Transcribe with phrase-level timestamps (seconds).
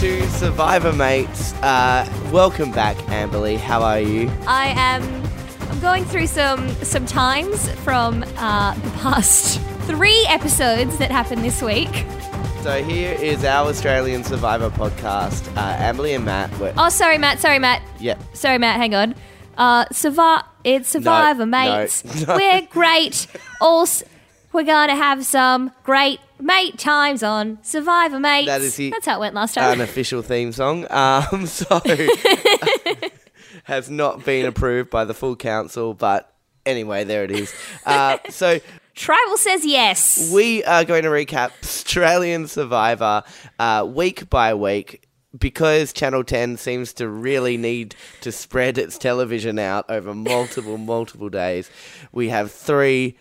[0.00, 1.52] Hello and welcome to Survivor Mates.
[1.54, 3.56] Uh, welcome back, Amberly.
[3.58, 4.30] How are you?
[4.46, 5.02] I am.
[5.70, 11.62] I'm going through some some times from uh, the past three episodes that happened this
[11.62, 11.88] week.
[12.62, 15.48] So here is our Australian Survivor podcast.
[15.56, 16.56] Uh, Amberly and Matt.
[16.58, 17.38] Were, Oh, sorry, Matt.
[17.40, 17.82] Sorry, Matt.
[18.00, 18.18] yeah.
[18.34, 18.76] Sorry, Matt.
[18.76, 19.14] Hang on.
[19.56, 22.26] Uh, Survi- It's Survivor, no, mates.
[22.26, 22.36] no.
[22.36, 23.26] We're great.
[23.60, 23.86] All
[24.52, 28.46] we're gonna have some great mate times on Survivor, mate.
[28.46, 29.72] That is the- That's how it went last time.
[29.72, 30.86] Unofficial theme song.
[30.90, 31.80] Um, so
[33.64, 36.32] has not been approved by the full council, but
[36.64, 37.52] anyway, there it is.
[37.84, 38.60] Uh, so
[38.94, 40.30] Tribal says yes.
[40.32, 43.22] We are going to recap Australian Survivor
[43.58, 45.06] uh, week by week
[45.38, 51.28] because Channel 10 seems to really need to spread its television out over multiple, multiple
[51.28, 51.70] days.
[52.12, 53.18] We have three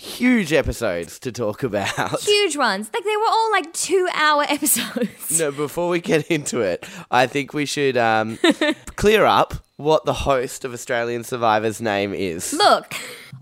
[0.00, 2.20] huge episodes to talk about.
[2.22, 2.90] Huge ones.
[2.92, 5.38] Like they were all like two hour episodes.
[5.38, 8.38] No, before we get into it, I think we should um,
[8.96, 12.52] clear up what the host of Australian Survivor's name is.
[12.52, 12.94] Look,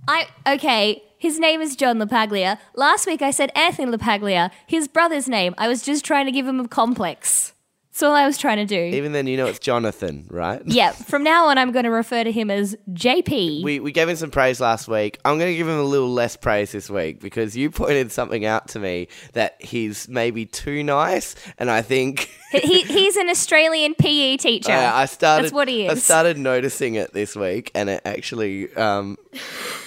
[0.09, 1.03] I okay.
[1.21, 2.59] His name is John LaPaglia.
[2.77, 4.51] Last week I said Anthony LaPaglia.
[4.69, 5.55] His brother's name.
[5.59, 7.53] I was just trying to give him a complex.
[7.99, 8.97] That's all I was trying to do.
[8.97, 10.63] Even then, you know it's Jonathan, right?
[10.67, 10.93] yeah.
[11.09, 13.65] From now on, I'm going to refer to him as JP.
[13.65, 15.19] We, we gave him some praise last week.
[15.25, 18.45] I'm going to give him a little less praise this week because you pointed something
[18.45, 23.29] out to me that he's maybe too nice, and I think he, he- he's an
[23.29, 24.73] Australian PE teacher.
[24.73, 25.45] uh, I started.
[25.45, 25.93] That's what he is.
[25.93, 29.17] I started noticing it this week, and it actually um,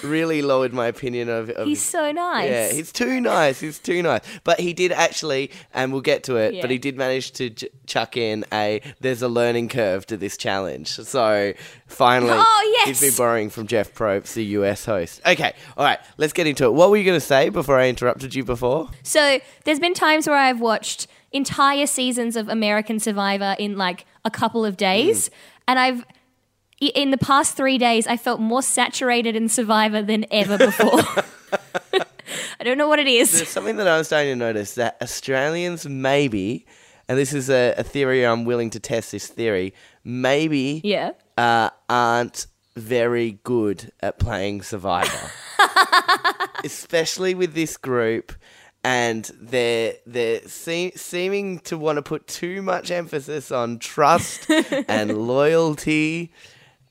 [0.02, 1.50] really lowered my opinion of.
[1.50, 2.48] of He's so nice.
[2.50, 3.60] yeah, he's too nice.
[3.60, 4.20] He's too nice.
[4.44, 6.54] But he did actually, and we'll get to it.
[6.54, 6.60] Yeah.
[6.62, 8.80] But he did manage to j- chuck in a.
[9.00, 10.88] There's a learning curve to this challenge.
[10.88, 11.52] So
[11.86, 12.88] finally, Oh, yes.
[13.00, 15.20] he's been borrowing from Jeff Probst, the US host.
[15.26, 16.72] Okay, all right, let's get into it.
[16.74, 18.88] What were you going to say before I interrupted you before?
[19.02, 24.30] So there's been times where I've watched entire seasons of American Survivor in like a
[24.30, 25.30] couple of days,
[25.66, 26.04] and I've
[26.80, 31.00] in the past three days I felt more saturated in Survivor than ever before.
[32.60, 33.32] I don't know what it is.
[33.32, 36.66] There's something that I'm starting to notice that Australians maybe,
[37.08, 41.10] and this is a, a theory I'm willing to test this theory, maybe Yeah.
[41.36, 45.30] uh, aren't very good at playing Survivor,
[46.64, 48.32] especially with this group.
[48.84, 54.50] And they're they're se- seeming to want to put too much emphasis on trust
[54.88, 56.32] and loyalty,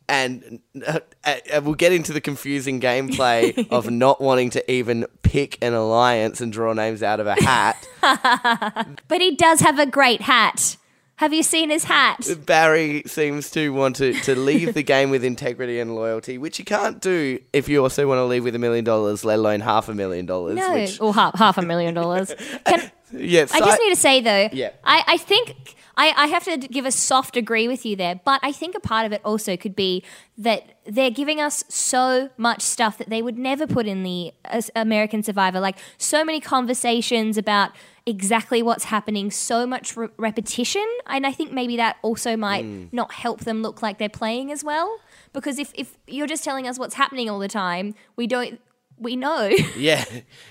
[0.07, 5.57] and uh, uh, we'll get into the confusing gameplay of not wanting to even pick
[5.61, 7.87] an alliance and draw names out of a hat.
[9.07, 10.75] But he does have a great hat.
[11.21, 12.27] Have you seen his hat?
[12.47, 16.65] Barry seems to want to, to leave the game with integrity and loyalty, which you
[16.65, 19.87] can't do if you also want to leave with a million dollars, let alone half
[19.87, 20.55] a million dollars.
[20.55, 22.33] No, Which, or half, half a million dollars.
[22.65, 24.71] Can, yeah, I just need to say though, Yeah.
[24.83, 28.39] I, I think I, I have to give a soft agree with you there, but
[28.41, 30.03] I think a part of it also could be
[30.39, 34.71] that they're giving us so much stuff that they would never put in the as
[34.75, 37.73] American Survivor, like so many conversations about
[38.05, 43.13] exactly what's happening, so much re- repetition, and I think maybe that also might not
[43.13, 44.99] help them look like they're playing as well.
[45.33, 48.59] Because if, if you're just telling us what's happening all the time, we don't
[48.97, 49.47] we know.
[49.77, 50.03] yeah,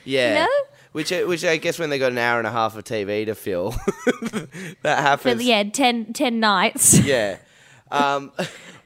[0.05, 0.45] yeah.
[0.45, 0.49] No?
[0.93, 3.27] Which, uh, which I guess when they got an hour and a half of TV
[3.27, 3.71] to fill,
[4.83, 5.37] that happens.
[5.37, 6.99] but yeah, 10, 10 nights.
[7.05, 7.37] yeah.
[7.93, 8.33] Um,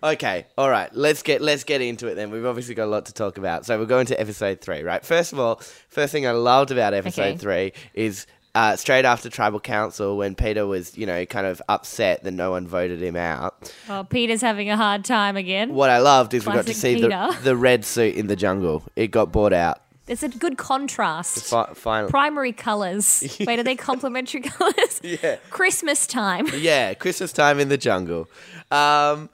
[0.02, 0.94] okay, all right.
[0.94, 2.30] Let's get let's get into it then.
[2.30, 3.64] We've obviously got a lot to talk about.
[3.66, 5.04] So we're going to episode three, right?
[5.04, 7.36] First of all, first thing I loved about episode Okay.
[7.38, 12.22] three is uh, straight after tribal council when Peter was, you know, kind of upset
[12.24, 13.72] that no one voted him out.
[13.88, 15.74] Well, Peter's having a hard time again.
[15.74, 17.42] What I loved is we got to Classic see the, Peter.
[17.42, 18.84] the red suit in the jungle.
[18.96, 19.80] It got bought out.
[20.06, 21.44] It's a good contrast.
[21.46, 22.10] Fi- finally.
[22.10, 23.38] Primary colours.
[23.40, 25.00] Wait, are they complementary colours?
[25.02, 25.36] Yeah.
[25.50, 26.46] Christmas time.
[26.54, 28.28] Yeah, Christmas time in the jungle.
[28.70, 29.30] Um,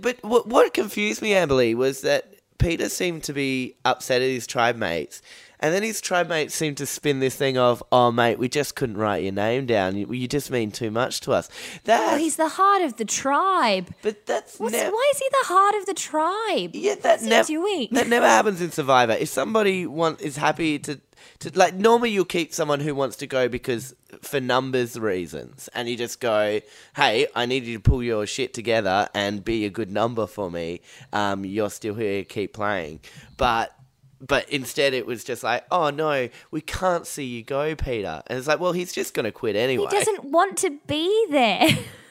[0.00, 4.46] but what, what confused me, Amberly, was that Peter seemed to be upset at his
[4.46, 5.22] tribe mates.
[5.60, 8.76] And then his tribe mates seemed to spin this thing of, oh, mate, we just
[8.76, 9.96] couldn't write your name down.
[9.96, 11.48] You, you just mean too much to us.
[11.84, 13.92] That, Oh, he's the heart of the tribe.
[14.02, 16.70] but that's why is he the heart of the tribe?
[16.74, 17.88] Yeah, that What's he never doing?
[17.92, 19.12] that never happens in Survivor.
[19.14, 21.00] If somebody want is happy to
[21.40, 25.88] to like normally you'll keep someone who wants to go because for numbers reasons, and
[25.88, 26.60] you just go,
[26.96, 30.50] "Hey, I need you to pull your shit together and be a good number for
[30.50, 30.80] me.
[31.12, 33.00] Um, you're still here, keep playing."
[33.36, 33.72] But
[34.20, 38.38] but instead, it was just like, "Oh no, we can't see you go, Peter." And
[38.38, 39.86] it's like, well, he's just gonna quit anyway.
[39.90, 41.68] He doesn't want to be there.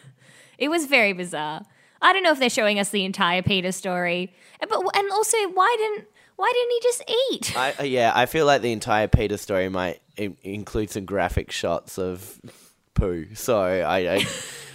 [0.58, 1.66] it was very bizarre.
[2.02, 5.76] I don't know if they're showing us the entire Peter story, but and also why
[5.78, 6.08] didn't
[6.38, 7.58] why didn't he just eat?
[7.58, 11.52] I, uh, yeah, I feel like the entire Peter story might in- include some graphic
[11.52, 12.40] shots of
[12.94, 13.34] poo.
[13.34, 14.26] So I, I,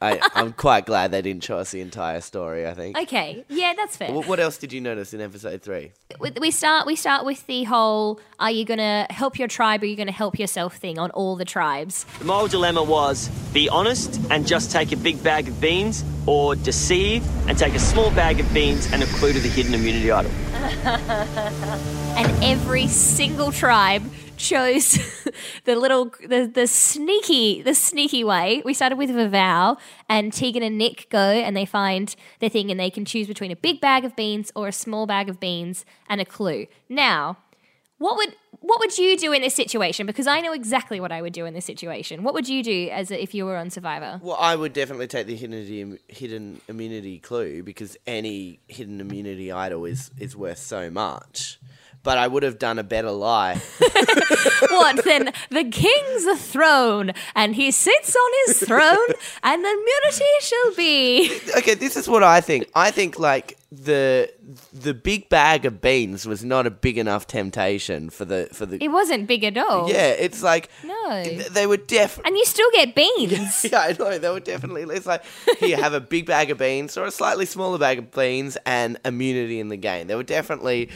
[0.00, 2.66] I I'm quite glad they didn't show us the entire story.
[2.66, 2.98] I think.
[2.98, 4.12] Okay, yeah, that's fair.
[4.12, 5.92] What, what else did you notice in episode three?
[6.20, 9.82] we we start we start with the whole are you going to help your tribe
[9.82, 12.82] or are you going to help yourself thing on all the tribes The moral dilemma
[12.82, 17.74] was be honest and just take a big bag of beans, or deceive and take
[17.74, 20.30] a small bag of beans and a clue to the hidden immunity idol.
[22.16, 24.02] and every single tribe
[24.36, 24.98] chose
[25.64, 28.62] the little the, the sneaky the sneaky way.
[28.64, 29.78] We started with Vavau
[30.08, 33.50] and Tegan and Nick go and they find their thing and they can choose between
[33.50, 36.66] a big bag of beans or a small bag of beans and a clue.
[36.88, 37.38] Now
[37.98, 40.06] what would what would you do in this situation?
[40.06, 42.22] Because I know exactly what I would do in this situation.
[42.22, 44.20] What would you do as a, if you were on Survivor?
[44.22, 49.84] Well, I would definitely take the hidden hidden immunity clue because any hidden immunity idol
[49.84, 51.58] is is worth so much.
[52.06, 53.56] But I would have done a better lie.
[54.70, 55.32] what then?
[55.50, 59.08] The king's a throne, and he sits on his throne,
[59.42, 61.30] and the immunity shall be.
[61.58, 62.70] okay, this is what I think.
[62.76, 64.30] I think like the
[64.72, 68.82] the big bag of beans was not a big enough temptation for the for the
[68.82, 69.88] It wasn't big at all.
[69.90, 71.24] Yeah, it's like No.
[71.24, 73.66] they were definitely And you still get beans.
[73.72, 74.16] Yeah, I know.
[74.16, 74.82] They were definitely.
[74.94, 75.24] It's like
[75.58, 78.96] here, have a big bag of beans or a slightly smaller bag of beans and
[79.04, 80.06] immunity in the game.
[80.06, 80.90] There were definitely.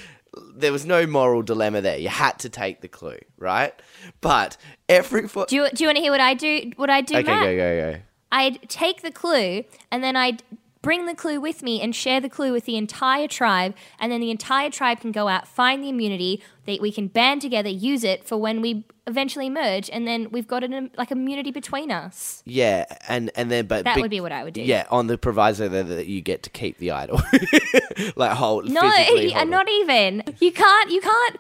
[0.55, 1.99] There was no moral dilemma there.
[1.99, 3.73] You had to take the clue, right?
[4.21, 4.57] But
[4.89, 6.71] every fo- Do you, do you want to hear what I do?
[6.77, 7.45] What I do, okay, Matt?
[7.45, 8.01] go go go.
[8.33, 10.43] I'd take the clue and then I'd
[10.83, 14.21] bring the clue with me and share the clue with the entire tribe, and then
[14.21, 16.43] the entire tribe can go out, find the immunity.
[16.67, 20.47] That we can band together, use it for when we eventually merge, and then we've
[20.47, 22.43] got an like immunity between us.
[22.47, 24.63] Yeah, and and then but That big- would be what I would do.
[24.63, 27.21] Yeah, on the proviso that, that you get to keep the idol,
[28.17, 28.71] like hold.
[28.71, 30.23] No, physically hold not even.
[30.41, 30.91] You can't.
[30.91, 31.37] You can't.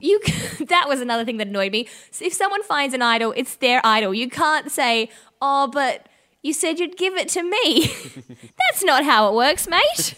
[0.00, 0.20] You.
[0.68, 1.88] That was another thing that annoyed me.
[2.20, 4.12] If someone finds an idol, it's their idol.
[4.14, 5.10] You can't say,
[5.42, 6.06] "Oh, but
[6.42, 7.86] you said you'd give it to me."
[8.58, 10.14] That's not how it works, mate.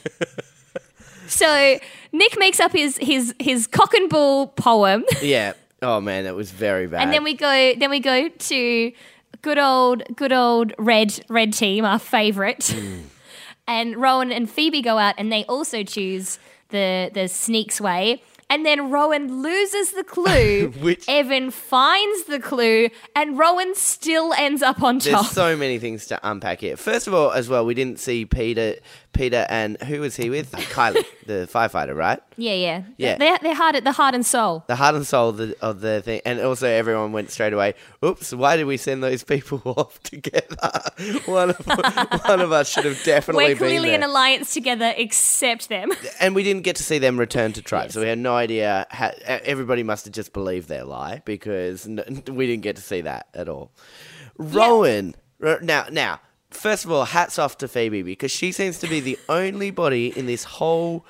[1.26, 1.78] so
[2.12, 5.54] Nick makes up his his his cock and bull poem, Yeah.
[5.82, 7.02] Oh man, that was very bad.
[7.02, 7.74] and then we go.
[7.76, 8.92] Then we go to
[9.42, 12.68] good old good old red red team, our favorite.
[12.68, 13.00] Hmm.
[13.66, 16.38] and Rowan and Phoebe go out and they also choose
[16.68, 18.22] the the sneaks way.
[18.52, 20.68] And then Rowan loses the clue.
[20.80, 25.22] Which- Evan finds the clue, and Rowan still ends up on top.
[25.22, 26.76] There's so many things to unpack here.
[26.76, 28.74] First of all, as well, we didn't see Peter.
[29.14, 30.52] Peter and who was he with?
[30.72, 32.18] Kylie, the firefighter, right?
[32.38, 33.16] yeah, yeah, Yeah.
[33.18, 34.64] They're, they're hard at the heart and soul.
[34.68, 37.74] The heart and soul of the, of the thing, and also everyone went straight away.
[38.02, 38.32] Oops!
[38.32, 40.56] Why did we send those people off together?
[41.26, 41.56] one of
[42.26, 45.90] one of us should have definitely We're been clearly an alliance together, except them.
[46.18, 48.86] and we didn't get to see them return to tribe, so we had no idea.
[48.90, 53.00] How, everybody must have just believed their lie because n- we didn't get to see
[53.02, 53.70] that at all.
[54.38, 58.86] Rowan, r- now, now, first of all, hats off to Phoebe because she seems to
[58.88, 61.04] be the only body in this whole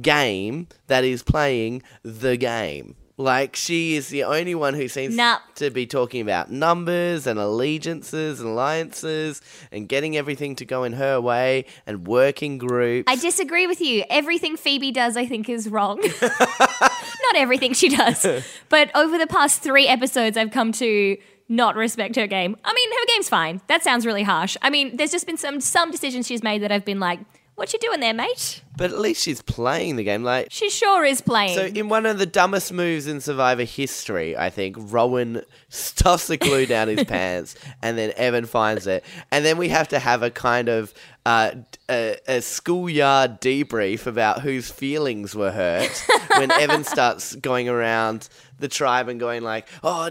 [0.00, 2.96] game that is playing the game.
[3.16, 5.38] Like she is the only one who seems Nah.
[5.54, 9.40] to be talking about numbers and allegiances and alliances
[9.70, 13.04] and getting everything to go in her way and working groups.
[13.06, 14.02] I disagree with you.
[14.10, 16.00] Everything Phoebe does, I think, is wrong.
[16.20, 18.26] not everything she does,
[18.68, 21.16] but over the past three episodes, I've come to
[21.48, 22.56] not respect her game.
[22.64, 23.60] I mean, her game's fine.
[23.68, 24.56] That sounds really harsh.
[24.62, 27.20] I mean, there's just been some some decisions she's made that I've been like,
[27.54, 30.24] "What you doing there, mate?" But at least she's playing the game.
[30.24, 31.54] Like She sure is playing.
[31.56, 36.36] so, in one of the dumbest moves in Survivor history, I think Rowan stuffs the
[36.36, 40.22] glue down his pants, and then Evan finds it, and then we have to have
[40.22, 40.92] a kind of
[41.24, 41.52] uh,
[41.88, 46.04] a, a schoolyard debrief about whose feelings were hurt
[46.36, 50.10] when Evan starts going around the tribe and going like, "Oh,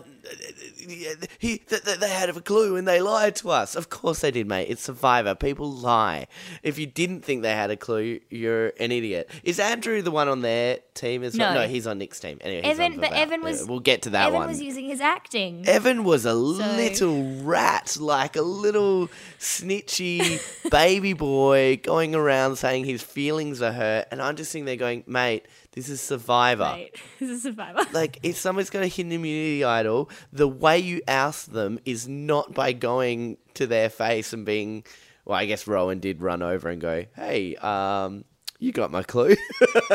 [1.40, 4.32] he th- th- they had a clue and they lied to us." Of course they
[4.32, 4.68] did, mate.
[4.70, 5.36] It's Survivor.
[5.36, 6.28] People lie.
[6.62, 9.30] If you didn't think they had a clue, you're an idiot.
[9.44, 11.54] Is Andrew the one on their team as well?
[11.54, 11.62] No.
[11.62, 12.38] No, he's on Nick's team.
[12.42, 13.18] Anyway, he's Evan, on but Vavau.
[13.18, 13.66] Evan was.
[13.68, 14.28] we'll get to that one.
[14.28, 14.50] Evan one.
[14.50, 15.68] was using his acting.
[15.68, 19.10] Evan was a little rat, like a little
[19.40, 24.08] snitchy baby boy going around saying his feelings are hurt.
[24.12, 26.64] And I'm just sitting there going, mate, this is Survivor.
[26.64, 26.96] Right.
[27.20, 27.82] This is Survivor.
[27.94, 32.54] Like, if someone's got a hidden immunity idol, the way you oust them is not
[32.54, 34.84] by going to their face and being.
[35.26, 38.26] Well, I guess Rowan did run over and go, hey, um,
[38.64, 39.36] you got my clue.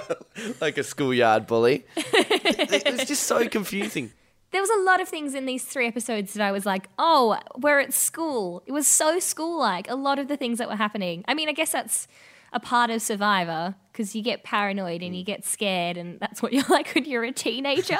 [0.60, 1.86] like a schoolyard bully.
[1.96, 4.12] it was just so confusing.
[4.50, 7.38] There was a lot of things in these three episodes that I was like, oh,
[7.56, 8.62] we're at school.
[8.66, 11.24] It was so school like, a lot of the things that were happening.
[11.26, 12.08] I mean, I guess that's
[12.52, 15.26] a part of Survivor because you get paranoid and you mm.
[15.26, 17.98] get scared, and that's what you're like when you're a teenager.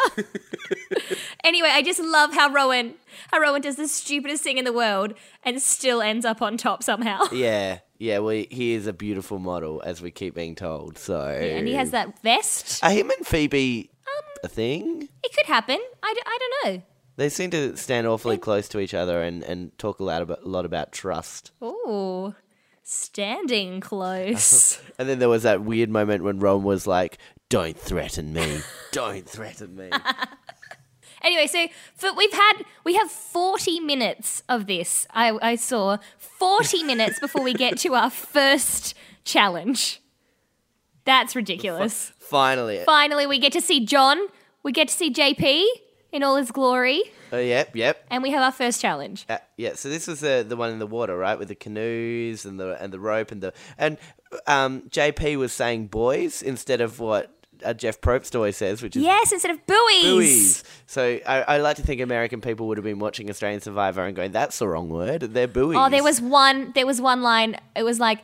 [1.44, 2.94] anyway, I just love how Rowan,
[3.32, 6.82] how Rowan does the stupidest thing in the world and still ends up on top
[6.82, 7.24] somehow.
[7.32, 8.18] Yeah, yeah.
[8.18, 10.98] Well, he is a beautiful model, as we keep being told.
[10.98, 12.82] So, yeah, And he has that vest.
[12.82, 15.08] Are him and Phoebe um, a thing?
[15.22, 15.78] It could happen.
[16.02, 16.82] I, d- I don't know.
[17.16, 20.42] They seem to stand awfully close to each other and, and talk a lot about,
[20.44, 21.50] a lot about trust.
[21.62, 22.34] Ooh,
[22.84, 24.80] standing close.
[25.00, 28.62] And then there was that weird moment when Ron was like, "Don't threaten me.
[28.90, 29.90] Don't threaten me."
[31.22, 35.06] anyway, so for, we've had we have forty minutes of this.
[35.12, 38.94] I, I saw forty minutes before we get to our first
[39.24, 40.00] challenge.
[41.04, 42.12] That's ridiculous.
[42.18, 42.82] Finally.
[42.84, 44.18] Finally, we get to see John.
[44.62, 45.64] We get to see JP
[46.12, 48.04] in all his glory, Oh, yep, yep.
[48.10, 49.26] and we have our first challenge.
[49.28, 52.46] Uh, yeah, so this was the the one in the water, right, with the canoes
[52.46, 53.98] and the and the rope and the and
[54.46, 59.02] um, JP was saying boys instead of what uh, Jeff Probst always says, which is
[59.02, 60.02] Yes, instead of buoys.
[60.02, 60.64] buoys.
[60.86, 64.14] So I, I like to think American people would have been watching Australian Survivor and
[64.16, 65.22] going, "That's the wrong word.
[65.22, 66.72] They're buoys." Oh, there was one.
[66.74, 67.56] There was one line.
[67.76, 68.20] It was like,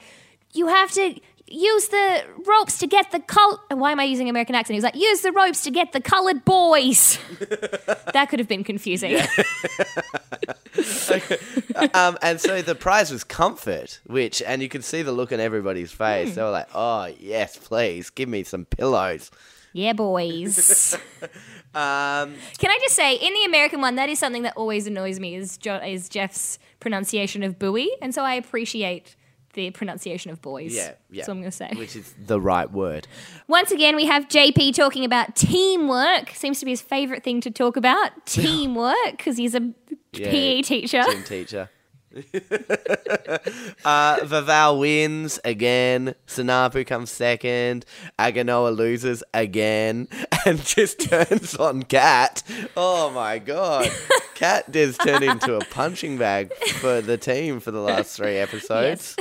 [0.52, 4.54] "You have to use the ropes to get the col." Why am I using American
[4.54, 4.74] accent?
[4.74, 7.18] He was like, "Use the ropes to get the coloured boys."
[8.12, 9.16] that could have been confusing.
[11.94, 15.40] um, and so the prize was comfort, which and you could see the look on
[15.40, 16.30] everybody's face.
[16.30, 16.34] Hmm.
[16.34, 19.30] They were like, "Oh yes, please give me some pillows."
[19.74, 20.96] yeah, boys.
[21.74, 25.18] Um, Can I just say, in the American one, that is something that always annoys
[25.18, 29.16] me is jo- is Jeff's pronunciation of buoy, and so I appreciate
[29.54, 30.74] the pronunciation of boys.
[30.74, 31.22] yeah, yeah.
[31.22, 31.70] That's what I'm going to say.
[31.76, 33.08] which is the right word.
[33.48, 36.30] Once again, we have JP talking about teamwork.
[36.30, 38.26] Seems to be his favourite thing to talk about.
[38.26, 39.60] Teamwork, because he's a
[40.12, 41.02] Yeah, PE teacher.
[41.04, 41.70] Gym teacher.
[43.84, 46.14] uh, Vavau wins again.
[46.26, 47.84] Sanapu comes second.
[48.18, 50.08] Aganoa loses again
[50.46, 52.42] and just turns on Cat.
[52.76, 53.90] Oh my god.
[54.34, 59.16] Cat has turned into a punching bag for the team for the last three episodes.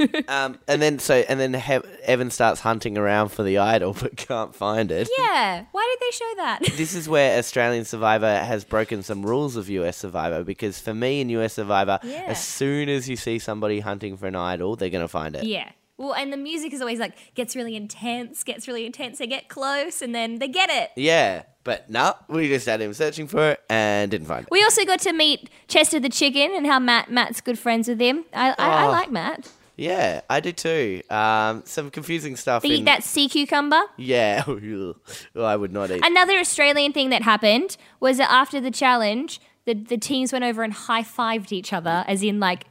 [0.28, 4.16] um, and then so and then he- Evan starts hunting around for the idol but
[4.16, 5.08] can't find it.
[5.18, 5.64] Yeah.
[5.72, 6.60] Why did they show that?
[6.80, 11.20] This is where Australian Survivor has broken some rules of US Survivor because for me
[11.20, 12.24] in US Survivor, Yeah.
[12.28, 15.44] as soon as you see somebody hunting for an idol, they're going to find it.
[15.44, 15.70] yeah.
[15.98, 19.18] Well, and the music is always like gets really intense, gets really intense.
[19.18, 20.88] They get close, and then they get it.
[20.96, 24.48] Yeah, but no, we just had him searching for it and didn't find it.
[24.50, 28.00] We also got to meet Chester the chicken and how Matt Matt's good friends with
[28.00, 28.24] him.
[28.32, 28.90] I I, I Oh.
[28.92, 29.50] like Matt.
[29.80, 31.00] Yeah, I do too.
[31.08, 32.62] Um, some confusing stuff.
[32.62, 33.80] They eat in, that sea cucumber.
[33.96, 34.44] Yeah,
[35.36, 36.02] I would not eat.
[36.04, 40.62] Another Australian thing that happened was that after the challenge, the, the teams went over
[40.62, 42.66] and high fived each other, as in like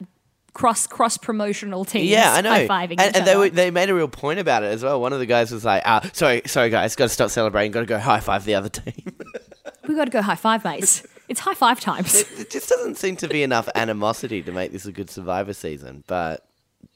[0.54, 2.10] cross cross promotional teams.
[2.10, 2.52] Yeah, I know.
[2.52, 3.40] High fiving and each and they other.
[3.40, 5.02] were, they made a real point about it as well.
[5.02, 7.72] One of the guys was like, ah, "Sorry, sorry, guys, got to stop celebrating.
[7.72, 9.16] Got to go high five the other team."
[9.88, 11.08] we got to go high five, mates.
[11.28, 12.14] it's high five times.
[12.38, 16.04] it just doesn't seem to be enough animosity to make this a good Survivor season,
[16.06, 16.46] but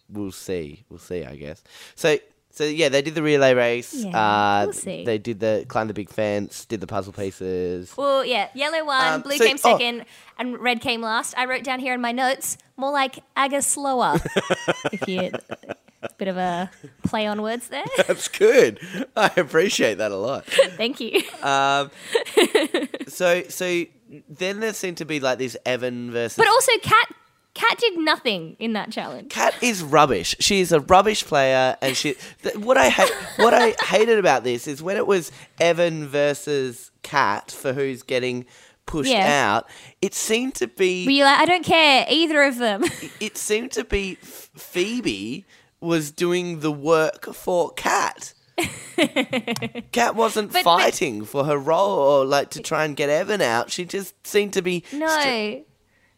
[0.10, 0.84] we'll see.
[0.90, 1.64] We'll see, I guess.
[1.96, 2.18] So,
[2.50, 3.94] so yeah, they did the relay race.
[3.94, 5.04] Yeah, uh, we'll see.
[5.04, 7.96] They did the climb the big fence, did the puzzle pieces.
[7.98, 9.78] Well, yeah, yellow won, Um, blue so- came oh.
[9.78, 10.06] second,
[10.38, 11.34] and red came last.
[11.38, 14.20] I wrote down here in my notes more like Aga slower.
[14.92, 15.32] if you
[16.18, 16.70] bit of a
[17.04, 17.86] play on words there.
[18.08, 18.80] That's good.
[19.16, 20.46] I appreciate that a lot.
[20.78, 21.22] Thank you.
[21.42, 21.92] Um,
[23.08, 23.86] so, so
[24.30, 26.38] then there seemed to be like this Evan versus.
[26.38, 27.14] But also, Kat
[27.54, 29.30] Kat did nothing in that challenge.
[29.30, 30.36] Cat is rubbish.
[30.40, 32.16] She is a rubbish player, and she.
[32.42, 36.90] Th- what I hate, what I hated about this is when it was Evan versus
[37.04, 38.46] Cat for who's getting
[38.88, 39.56] pushed Yeah.
[39.56, 39.70] out.
[40.02, 41.06] It seemed to be.
[41.06, 42.84] Were you like, I don't care either of them?
[43.20, 45.46] it seemed to be Phoebe
[45.80, 48.34] was doing the work for Cat.
[49.92, 53.42] Cat wasn't But- but- fighting for her role or like to try and get Evan
[53.42, 53.72] out.
[53.72, 55.64] She just seemed to be no.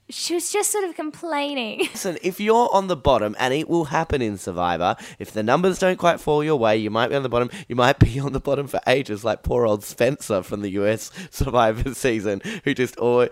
[0.09, 1.79] She was just sort of complaining.
[1.93, 5.79] Listen, if you're on the bottom, and it will happen in Survivor, if the numbers
[5.79, 7.49] don't quite fall your way, you might be on the bottom.
[7.67, 11.11] You might be on the bottom for ages, like poor old Spencer from the US
[11.31, 13.29] Survivor season, who just always,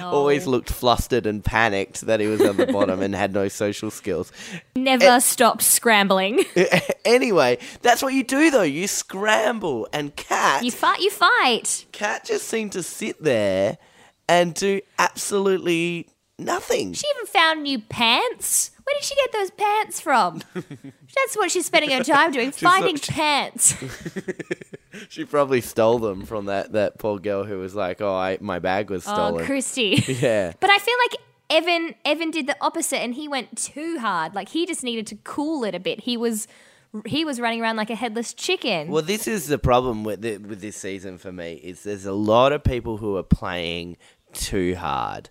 [0.00, 3.90] always looked flustered and panicked that he was on the bottom and had no social
[3.90, 4.32] skills.
[4.74, 6.44] Never stopped scrambling.
[7.04, 8.62] anyway, that's what you do though.
[8.62, 10.64] You scramble, and Cat.
[10.64, 11.84] You fight, you fight.
[11.92, 13.76] Cat just seemed to sit there
[14.28, 16.92] and do absolutely nothing.
[16.94, 18.70] She even found new pants.
[18.84, 20.42] Where did she get those pants from?
[20.54, 23.74] That's what she's spending her time doing, finding looked- pants.
[25.08, 28.58] She probably stole them from that, that poor girl who was like, "Oh, I, my
[28.58, 30.20] bag was Oh, stolen." Kristie.
[30.20, 34.34] yeah, But I feel like Evan Evan did the opposite and he went too hard.
[34.34, 36.00] Like he just needed to cool it a bit.
[36.00, 36.46] He was
[37.06, 38.88] he was running around like a headless chicken.
[38.88, 42.12] Well, this is the problem with the, with this season for me is there's a
[42.12, 43.96] lot of people who are playing
[44.32, 45.30] too hard.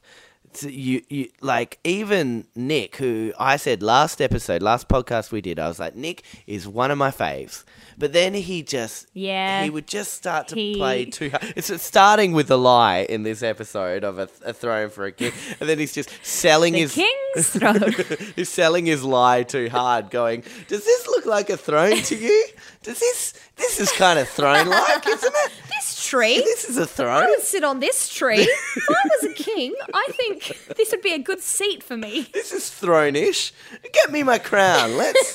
[0.53, 5.59] So you, you like even Nick, who I said last episode, last podcast we did,
[5.59, 7.63] I was like, Nick is one of my faves.
[7.97, 9.63] But then he just, Yeah.
[9.63, 11.53] he would just start to He- play too hard.
[11.55, 15.31] It's starting with a lie in this episode of a, a throne for a king,
[15.59, 17.93] and then he's just selling the his king's throne.
[18.35, 22.45] He's selling his lie too hard, going, Does this look like a throne to you?
[22.83, 25.51] Does this this is kind of throne like, isn't it?
[25.69, 26.35] this tree.
[26.39, 27.23] This is a throne.
[27.23, 28.41] I would sit on this tree.
[28.41, 32.27] if I was a king, I think this would be a good seat for me.
[32.33, 33.53] This is throne-ish.
[33.93, 34.97] Get me my crown.
[34.97, 35.33] Let's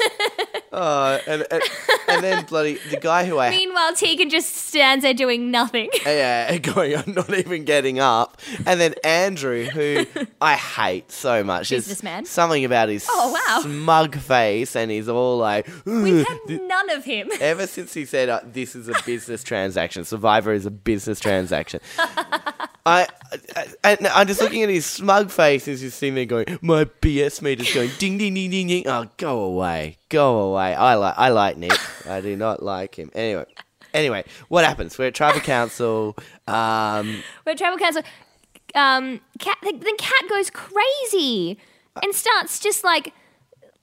[0.72, 1.62] Oh and, and
[2.08, 5.88] and then bloody the guy who I Meanwhile, Tegan just stands there doing nothing.
[6.04, 8.38] yeah, going I'm not even getting up.
[8.66, 10.04] And then Andrew, who
[10.42, 11.70] I hate so much.
[11.70, 12.26] There's Businessman.
[12.26, 13.62] Something about his Oh, wow.
[13.62, 17.30] smug face and he's all like We've had none of him.
[17.40, 21.80] Ever since he said uh, this is a business transaction, Survivor is a business transaction.
[22.86, 23.08] I,
[23.82, 27.42] I, I'm just looking at his smug face as he's sitting there going, my BS
[27.42, 28.86] meter's going ding ding ding ding ding.
[28.86, 30.74] Oh, go away, go away.
[30.74, 31.78] I like I like Nick.
[32.06, 33.10] I do not like him.
[33.14, 33.44] Anyway,
[33.92, 34.96] anyway, what happens?
[34.98, 36.16] We're at tribal council.
[36.46, 38.02] Um, We're at tribal council.
[38.74, 41.58] Um, cat, then Cat goes crazy
[42.02, 43.12] and starts just like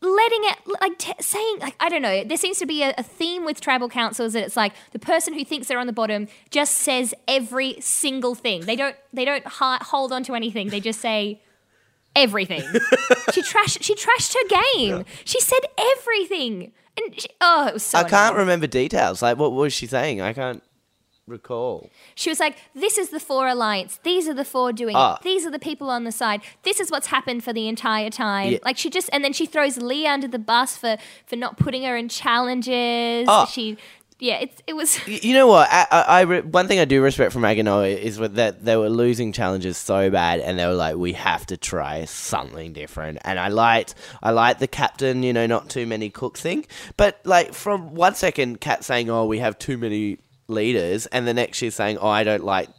[0.04, 2.24] letting it, like t- saying, like I don't know.
[2.24, 5.34] There seems to be a, a theme with tribal councils that it's like the person
[5.34, 8.62] who thinks they're on the bottom just says every single thing.
[8.62, 10.70] They don't, they don't ha- hold on to anything.
[10.70, 11.42] They just say
[12.16, 12.62] everything.
[13.34, 15.06] she trashed, she trashed her game.
[15.26, 18.00] She said everything, and she, oh, it was so.
[18.00, 19.22] I can't remember details.
[19.22, 20.22] Like, what was she saying?
[20.22, 20.62] I can't
[21.28, 21.90] recall.
[22.16, 24.00] She was like, "This is the four alliance.
[24.04, 25.16] These are the four doing Ah.
[25.16, 25.22] it.
[25.24, 26.42] These are the people on the side.
[26.64, 28.58] This is what's happened for the entire time." Yeah.
[28.64, 31.84] Like she just, and then she throws Lee under the bus for for not putting
[31.84, 33.28] her in challenges.
[33.30, 33.46] Ah.
[33.46, 33.78] She,
[34.20, 35.00] yeah, it's it was.
[35.08, 35.68] Y- You know what?
[35.72, 38.76] I, I, I re- one thing I do respect from Aganoa is with that they
[38.78, 43.18] were losing challenges so bad, and they were like, "We have to try something different."
[43.26, 46.66] And I liked, I liked the captain, you know, not too many cooks thing.
[46.96, 50.20] But like from one second, Kat saying, "Oh, we have too many
[50.54, 52.70] leaders," and the next she's saying, "Oh, I don't like."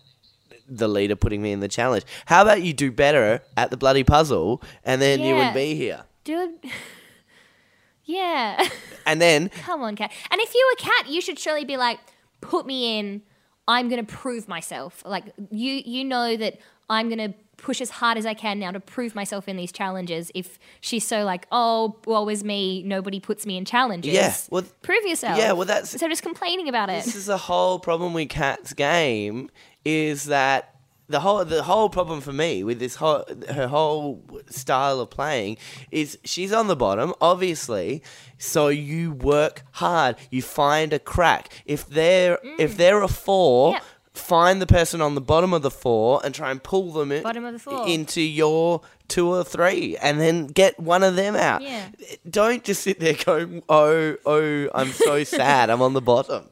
[0.67, 2.05] The leader putting me in the challenge.
[2.25, 5.35] How about you do better at the bloody puzzle, and then you Yeah.
[5.37, 6.05] wouldn't be here.
[6.25, 6.55] Dude.
[8.05, 8.67] yeah.
[9.07, 10.11] And then Come on, cat.
[10.31, 11.99] And if you were cat, you should surely be like,
[12.41, 13.21] put me in.
[13.69, 15.03] I'm gonna prove myself.
[15.05, 16.59] Like you, you know that
[16.89, 20.31] I'm gonna push as hard as I can now to prove myself in these challenges.
[20.35, 24.13] If she's so like, oh, woe is me, nobody puts me in challenges.
[24.13, 25.39] Yeah, well- prove yourself.
[25.39, 27.05] yeah, well, that's- so just complaining about it.
[27.05, 29.51] this is the whole problem with Cat's game
[29.85, 30.71] is that
[31.07, 35.59] the whole the whole problem for me with this whole her whole style of playing
[35.91, 38.03] is she's on the bottom obviously
[38.39, 43.81] so you work hard you find a crack if they're if they're a 4 Mm.
[44.15, 47.23] Find the person on the bottom of the 4 and try and pull them in,
[47.25, 47.87] Bottom of the four.
[47.89, 51.89] into your 2 or 3 and then get one of them out Yeah.
[52.31, 56.49] don't just sit there going oh oh I'm so sad I'm on the bottom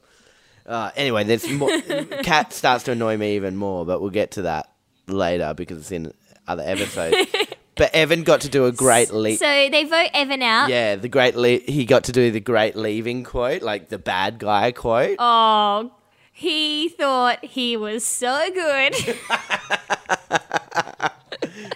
[0.65, 1.69] uh, anyway, there's more.
[2.23, 4.71] Cat starts to annoy me even more, but we'll get to that
[5.09, 6.15] later because it's in
[6.47, 7.17] other episodes.
[7.75, 9.41] but Evan got to do a great leap.
[9.41, 10.71] So they vote Evan out.
[10.71, 14.39] yeah, the great le- he got to do the great leaving quote, like the bad
[14.39, 15.17] guy quote.
[15.19, 15.91] Oh,
[16.43, 18.97] he thought he was so good.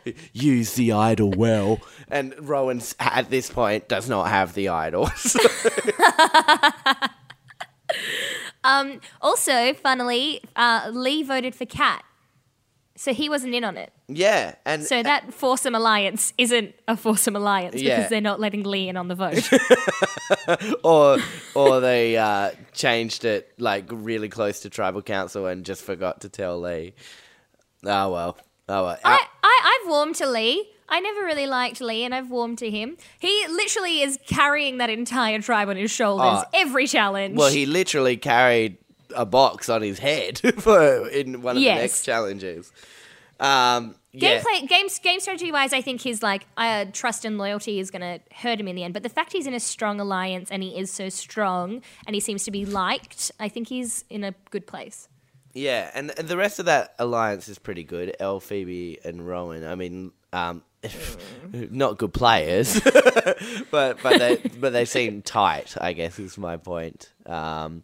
[0.33, 1.79] Use the idol well.
[2.09, 5.05] And Rowan at this point does not have the idol.
[8.65, 12.05] um, also, funnily, uh, Lee voted for Cat.
[12.97, 13.93] So he wasn't in on it.
[14.09, 17.97] yeah, and So that foursome alliance isn't a foursome alliance Yeah.
[17.97, 19.49] because they're not letting Lee in on the vote.
[20.85, 21.19] or
[21.55, 26.29] or they uh, changed it like really close to tribal council and just forgot to
[26.29, 26.95] tell Lee.
[27.85, 28.39] Oh well.
[28.69, 28.99] Oh well.
[29.05, 30.69] I, I, I've warmed to Lee.
[30.89, 32.97] I never really liked Lee, and I've warmed to him.
[33.19, 36.51] He literally is carrying that entire tribe on his shoulders Oh.
[36.55, 37.37] every challenge.
[37.37, 38.79] Well, he literally carried
[39.15, 41.77] a box on his head for in one of Yes.
[41.77, 42.73] the next challenges.
[43.39, 44.41] Um, yeah.
[44.41, 48.01] Gameplay, game, game strategy wise, I think his like uh, trust and loyalty is going
[48.01, 48.95] to hurt him in the end.
[48.95, 52.21] But the fact he's in a strong alliance and he is so strong and he
[52.21, 55.09] seems to be liked, I think he's in a good place.
[55.53, 58.15] Yeah, and, and the rest of that alliance is pretty good.
[58.21, 59.67] El, Phoebe, and Rowan.
[59.67, 60.63] I mean, um,
[61.53, 62.79] not good players,
[63.71, 65.75] but but they but they seem tight.
[65.81, 67.11] I guess is my point.
[67.25, 67.83] Um,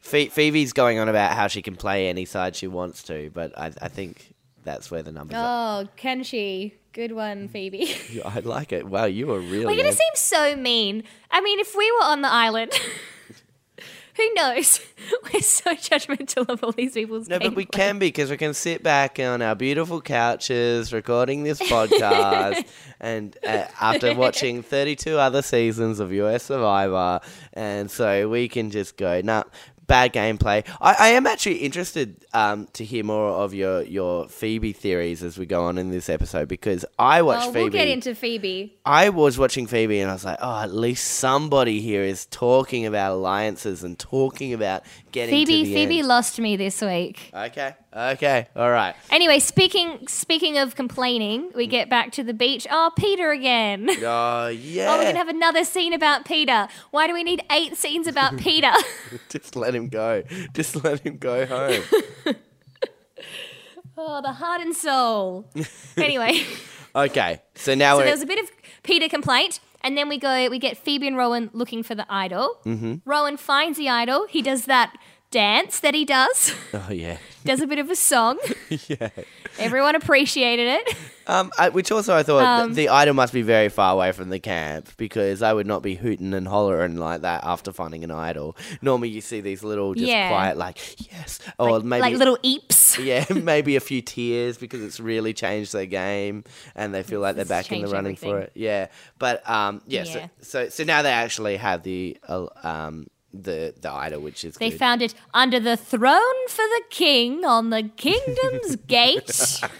[0.00, 3.66] Phoebe's going on about how she can play any side she wants to, but I,
[3.80, 4.34] I think
[4.64, 5.82] that's where the numbers are.
[5.82, 6.74] Oh, can she?
[6.92, 7.94] Good one, Phoebe.
[8.10, 8.86] Yeah, I like it.
[8.86, 9.66] Wow, you were really.
[9.66, 11.04] We're gonna seem so mean.
[11.30, 12.72] I mean, if we were on the island,
[14.16, 14.80] who knows?
[15.32, 17.28] We're so judgmental of all these people's.
[17.28, 17.70] No, but we gameplay.
[17.72, 22.64] can be because we can sit back on our beautiful couches recording this podcast,
[23.00, 27.20] and uh, after watching 32 other seasons of US Survivor,
[27.52, 29.44] and so we can just go, nah,
[29.90, 30.64] bad gameplay.
[30.80, 35.36] I, I am actually interested um, to hear more of your, your Phoebe theories as
[35.36, 37.62] we go on in this episode because I watched Oh, Phoebe.
[37.64, 38.78] we'll get into Phoebe.
[38.86, 42.86] I was watching Phoebe and I was like, oh, at least somebody here is talking
[42.86, 46.08] about alliances and talking about getting Phoebe, Phoebe end.
[46.08, 47.30] lost me this week.
[47.34, 48.94] Okay, okay, all right.
[49.10, 52.66] Anyway, speaking speaking of complaining, we get back to the beach.
[52.70, 53.88] Oh, Peter again.
[54.02, 54.92] Oh yeah.
[54.92, 56.68] Oh, we're gonna have another scene about Peter.
[56.90, 58.72] Why do we need eight scenes about Peter?
[59.28, 60.22] Just let him go.
[60.54, 61.82] Just let him go home.
[63.96, 65.50] oh, the heart and soul.
[65.96, 66.42] Anyway,
[66.94, 68.50] okay, so now so we're there was a bit of
[68.82, 70.48] Peter complaint, and then we go.
[70.48, 72.58] We get Phoebe and Rowan looking for the idol.
[72.64, 72.96] Mm-hmm.
[73.04, 74.26] Rowan finds the idol.
[74.28, 74.96] He does that
[75.30, 76.54] dance that he does.
[76.74, 78.38] oh yeah, does a bit of a song.
[78.88, 79.10] yeah.
[79.58, 80.96] Everyone appreciated it.
[81.26, 84.12] Um, I, which also I thought Um, th- the idol must be very far away
[84.12, 88.02] from the camp because I would not be hooting and hollering like that after finding
[88.04, 88.56] an idol.
[88.82, 90.28] Normally, you see these little just Yeah.
[90.28, 90.78] quiet like
[91.12, 93.04] yes, or like, maybe like little eeps.
[93.04, 97.36] yeah, maybe a few tears because it's really changed their game and they feel like
[97.36, 98.52] they're back in the changed running for it.
[98.54, 98.88] Yeah,
[99.18, 100.12] but um, yeah, Yeah.
[100.40, 104.54] So, so so now they actually have the uh, um the the idol, which is
[104.56, 104.78] They good.
[104.78, 109.60] found it under the throne for the king on the kingdom's gate.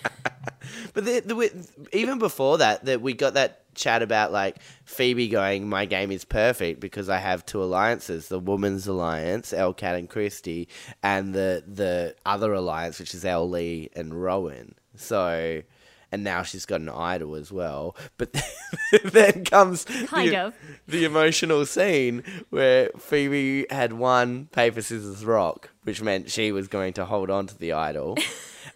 [0.93, 5.69] But the, the, even before that, that we got that chat about like Phoebe going,
[5.69, 10.67] "My game is perfect because I have two alliances: the Women's Alliance, Elcat and Kristie,
[11.03, 15.63] and the the other alliance, which is El Lee and Rowan." So,
[16.13, 17.97] and now she's got an idol as well.
[18.17, 18.35] But
[19.05, 20.55] then comes Kind the, of.
[20.89, 26.93] the emotional scene where Phoebe had won paper scissors rock, which meant she was going
[26.95, 28.17] to hold on to the idol.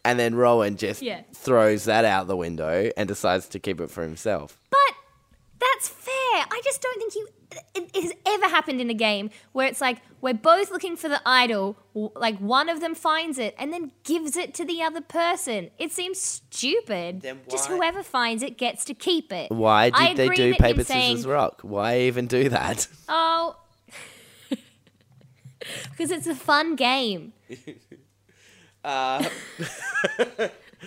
[0.06, 1.22] And then Rowan just Yeah.
[1.32, 4.60] throws that out the window and decides to keep it for himself.
[4.68, 4.78] But
[5.58, 6.12] that's fair.
[6.50, 7.26] I just don't think you
[7.94, 11.76] has ever happened in a game where it's like we're both looking for the idol,
[11.94, 15.70] like one of them finds it and then gives it to the other person.
[15.78, 17.22] It seems stupid.
[17.22, 19.50] Then Just whoever finds it gets to keep it.
[19.50, 21.60] Why I did they do paper saying, scissors rock?
[21.62, 22.88] Why even do that?
[23.08, 23.56] Oh,
[25.90, 27.32] because it's a fun game.
[28.84, 29.24] Uh,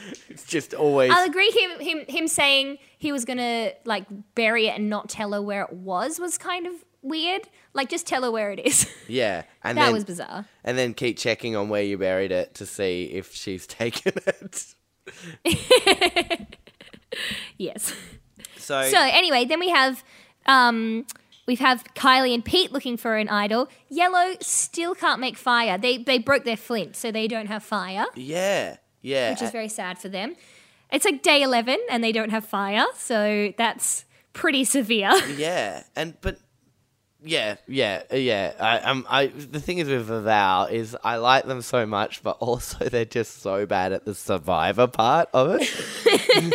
[0.30, 1.50] It's just always I'll agree.
[1.52, 4.06] Him, him, him saying he was gonna like
[4.36, 7.48] bury it and not tell her where it was was kind of weird.
[7.74, 8.90] Like, just tell her where it is.
[9.08, 10.46] yeah, and that then was bizarre.
[10.64, 14.76] and then keep checking on where you buried it to see if she's taken it.
[17.58, 17.94] Yes.
[18.58, 20.04] So, So anyway, then we have
[20.46, 21.06] um,
[21.48, 23.70] we have Kylie and Pete looking for an idol.
[23.90, 25.78] Yellow still can't make fire.
[25.78, 29.70] They they broke their flint, so they don't have fire, yeah, yeah, which is very
[29.70, 30.36] sad for them.
[30.92, 35.12] It's like day eleven, and they don't have fire, so that's pretty severe.
[35.36, 36.40] Yeah, and but
[37.24, 38.54] yeah, yeah, uh, yeah.
[38.60, 42.38] I, um, I the thing is with Vavau is I like them so much, but
[42.40, 46.54] also they're just so bad at the survivor part of it.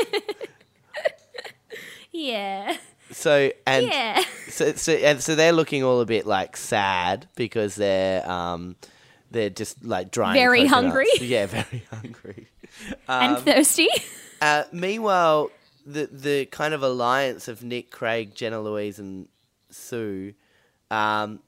[2.13, 2.77] yeah,
[3.11, 4.23] So and yeah.
[4.49, 8.77] so so and so they're looking all a bit like sad because they're um
[9.33, 10.75] they're just like drying Very coconuts.
[10.95, 11.07] hungry.
[11.21, 12.49] Yeah, very hungry.
[13.09, 13.89] and thirsty.
[14.41, 15.51] Uh, meanwhile,
[15.87, 19.29] the the kind of alliance of Nick, Craig, Jenna Louise, and
[19.71, 20.35] Sue
[20.91, 21.41] um,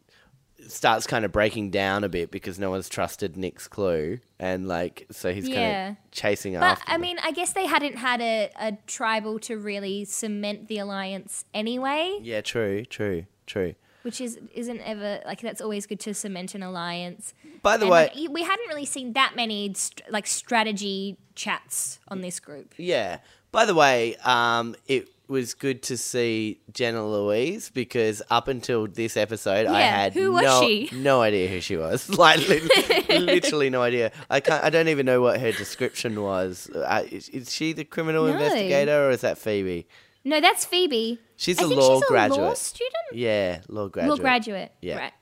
[0.68, 5.06] starts kind of breaking down a bit because no one's trusted Nick's clue, and like
[5.10, 5.88] so he's kind Yeah.
[5.90, 6.84] of chasing But after.
[6.90, 7.00] I them.
[7.02, 12.18] mean, I guess they hadn't had a, a tribal to really cement the alliance anyway.
[12.22, 13.74] yeah, true, true, true.
[14.04, 17.34] Which is isn't ever like that's always good to cement an alliance.
[17.62, 21.98] By the And, way, like, we hadn't really seen that many st- like strategy chats
[22.08, 22.74] on this group.
[22.76, 23.18] Yeah.
[23.52, 29.16] By the way, um, it was good to see Jenna Louise because up until this
[29.16, 30.90] episode, I had who was no, she?
[30.92, 32.08] no idea who she was.
[32.18, 32.60] Like li-
[33.18, 34.12] literally no idea.
[34.28, 34.62] I can't.
[34.62, 36.68] I don't even know what her description was.
[36.74, 38.32] Uh, is, is she the criminal No.
[38.34, 39.86] investigator or is that Phoebe?
[40.24, 41.18] No, that's Phoebe.
[41.36, 42.40] She's I a think law she's a graduate.
[42.40, 42.94] law student.
[43.12, 44.18] Yeah, law graduate.
[44.18, 44.72] Law graduate.
[44.80, 44.96] Yeah.
[44.98, 45.12] Right.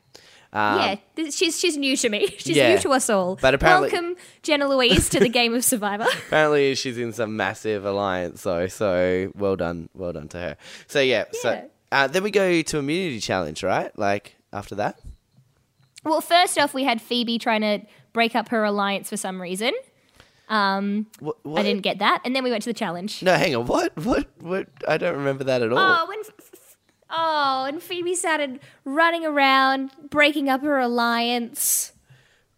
[0.54, 2.26] Um, yeah, th- she's she's new to me.
[2.38, 2.74] She's Yeah.
[2.74, 3.36] new to us all.
[3.40, 6.04] But apparently- welcome Jenna Louise to the game of Survivor.
[6.26, 8.66] Apparently, she's in some massive alliance, though.
[8.66, 10.56] So well done, well done to her.
[10.88, 11.40] So yeah, Yeah.
[11.40, 13.98] so uh, then we go to immunity challenge, right?
[13.98, 15.00] Like after that.
[16.04, 17.80] well, first off, we had Phoebe trying to
[18.12, 19.72] break up her alliance for some reason.
[20.48, 21.60] Um, what, what?
[21.60, 22.20] I didn't get that.
[22.24, 23.22] And then we went to the challenge.
[23.22, 23.66] No, hang on.
[23.66, 23.96] What?
[23.96, 24.28] What?
[24.40, 24.68] What?
[24.86, 25.78] I don't remember that at all.
[25.78, 26.18] Oh, when.
[27.14, 31.92] Oh, and Phoebe started running around, breaking up her alliance.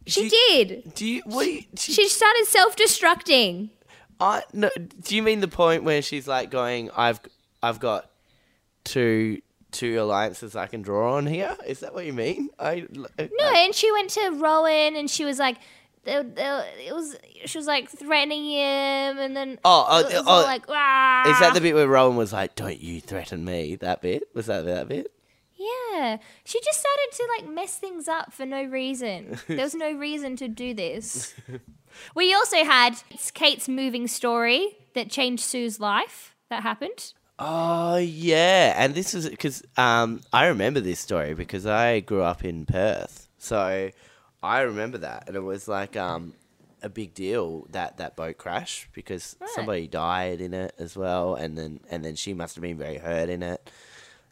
[0.07, 0.94] She, did.
[0.94, 1.23] Do you?
[1.25, 1.44] What?
[1.44, 3.70] Do you, She started self-destructing.
[4.20, 4.70] I, no,
[5.01, 7.20] do you mean the point where she's like going, "I've,
[7.62, 8.11] I've got
[8.85, 9.40] two,
[9.73, 11.57] two alliances I can draw on here"?
[11.66, 12.51] Is that what you mean?
[12.59, 15.57] I No, and she went to Rowan, and she was like,
[16.05, 20.25] they- they- it was she was like threatening him, and then Oh, oh, it was
[20.27, 21.31] oh, like, ah.
[21.31, 23.77] Is that the bit where Rowan was like, "Don't you threaten me"?
[23.77, 25.11] That bit was that that bit?
[25.57, 29.38] Yeah, she just started to like mess things up for no reason.
[29.49, 31.35] there was no reason to do this.
[32.14, 32.97] we also had
[33.35, 36.35] Kate's moving story that changed Sue's life.
[36.51, 37.14] That happened.
[37.38, 42.45] Oh yeah, and this is because um, I remember this story because I grew up
[42.45, 43.90] in Perth, so
[44.45, 46.35] I remember that, and it was like um,
[46.83, 51.57] a big deal that that boat crash because somebody died in it as well, and
[51.57, 53.71] then and then she must have been very hurt in it.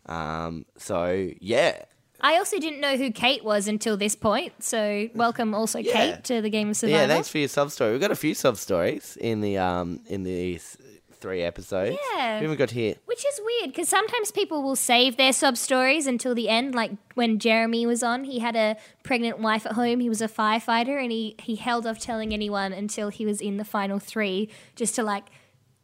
[0.07, 1.83] Um, so yeah,
[2.21, 4.63] I also didn't know who Kate was until this point.
[4.63, 5.93] So welcome also Yeah.
[5.93, 7.03] Kate to the game of Survivor.
[7.03, 7.07] yeah.
[7.09, 7.93] Thanks for your sub story.
[7.93, 10.77] We've got a few sub stories in the um in these
[11.23, 11.97] three episodes.
[12.17, 12.39] Yeah.
[12.41, 12.97] we haven't got here.
[13.07, 16.75] Which is weird because sometimes people will save their sub stories until the end.
[16.75, 20.01] Like when Jeremy was on, he had a pregnant wife at home.
[20.01, 23.57] He was a firefighter and he, he held off telling anyone until he was in
[23.57, 25.25] the final three just to like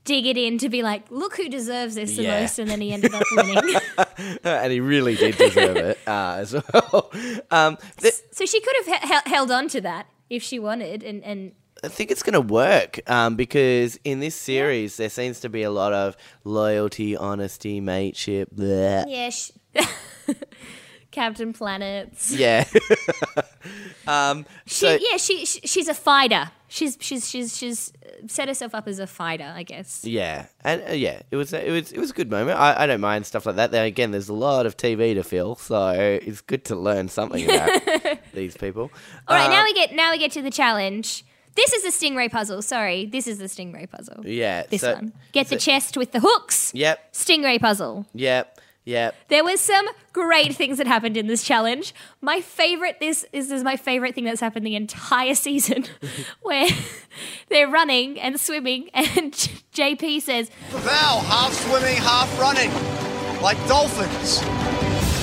[0.04, 2.40] dig it in to be like, look who deserves this the Yeah.
[2.40, 2.58] most.
[2.58, 3.74] And then he ended up winning.
[4.44, 7.10] and he really did deserve it uh, as well.
[7.50, 11.02] Um, th- so she could have he- held on to that if she wanted.
[11.02, 11.52] And, and
[11.84, 15.62] I think it's going to work um, because in this series there seems to be
[15.62, 18.48] a lot of loyalty, honesty, mateship.
[18.54, 19.04] Bleh.
[19.06, 19.52] yeah, sh
[21.10, 22.32] Captain Planets.
[22.32, 22.64] Yeah.
[24.06, 26.50] um, She, so yeah, she, she she's a fighter.
[26.68, 27.92] She's she's she's she's
[28.26, 30.04] set herself up as a fighter, I guess.
[30.04, 32.58] yeah, and uh, yeah, it was it was it was a good moment.
[32.60, 33.70] I, I don't mind stuff like that.
[33.70, 37.44] Then again, there's a lot of TV to fill, so it's good to learn something
[37.50, 38.90] about these people.
[39.28, 41.24] All right, Uh, now we get now we get to the challenge.
[41.58, 42.62] This is the stingray puzzle.
[42.62, 44.24] Sorry, this is the stingray puzzle.
[44.24, 45.12] Yeah, This so- one.
[45.32, 46.70] Get the so- chest with the hooks.
[46.74, 48.06] Yep, Stingray puzzle.
[48.14, 49.14] yep, yep.
[49.28, 51.92] There was some great things that happened in this challenge.
[52.20, 55.84] My favorite this is, is my favorite thing that's happened the entire season
[56.42, 56.68] where
[57.48, 59.32] they're running and swimming and
[59.74, 62.70] JP says, Val, half swimming, half running.
[63.42, 64.42] Like dolphins.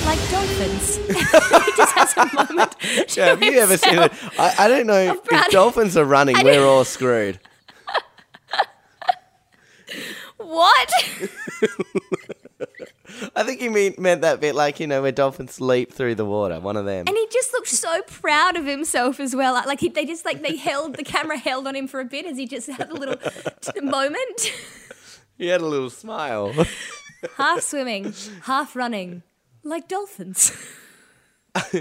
[0.06, 0.96] Like dolphins.
[1.06, 2.74] he just has a moment.
[3.16, 4.12] Yeah, have you ever seen it?
[4.38, 5.20] I, I don't know.
[5.30, 7.38] If dolphins are running, we're all screwed.
[10.38, 10.92] What?
[13.34, 16.24] I think you mean meant that bit like you know where dolphins leap through the
[16.24, 16.60] water.
[16.60, 17.04] One of them.
[17.08, 19.54] And he just looked so proud of himself as well.
[19.54, 22.26] Like he, they just like they held the camera held on him for a bit
[22.26, 23.16] as he just had a little
[23.82, 24.52] moment,
[25.36, 26.52] He had a little smile.
[27.36, 29.22] half swimming, half running,
[29.68, 30.52] like dolphins.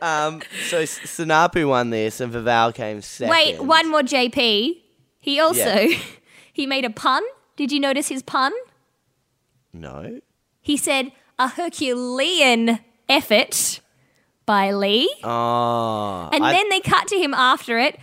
[0.00, 3.30] Um, so S- Sanapu won this, and Vavau came second.
[3.30, 4.76] Wait, one more JP.
[5.18, 5.98] He also Yeah.
[6.52, 7.22] he made a pun.
[7.56, 8.52] Did you notice his pun?
[9.72, 10.20] No.
[10.60, 13.80] He said a Herculean effort
[14.46, 15.12] by Lee.
[15.24, 16.28] Oh.
[16.32, 17.98] And I- then they cut to him after it,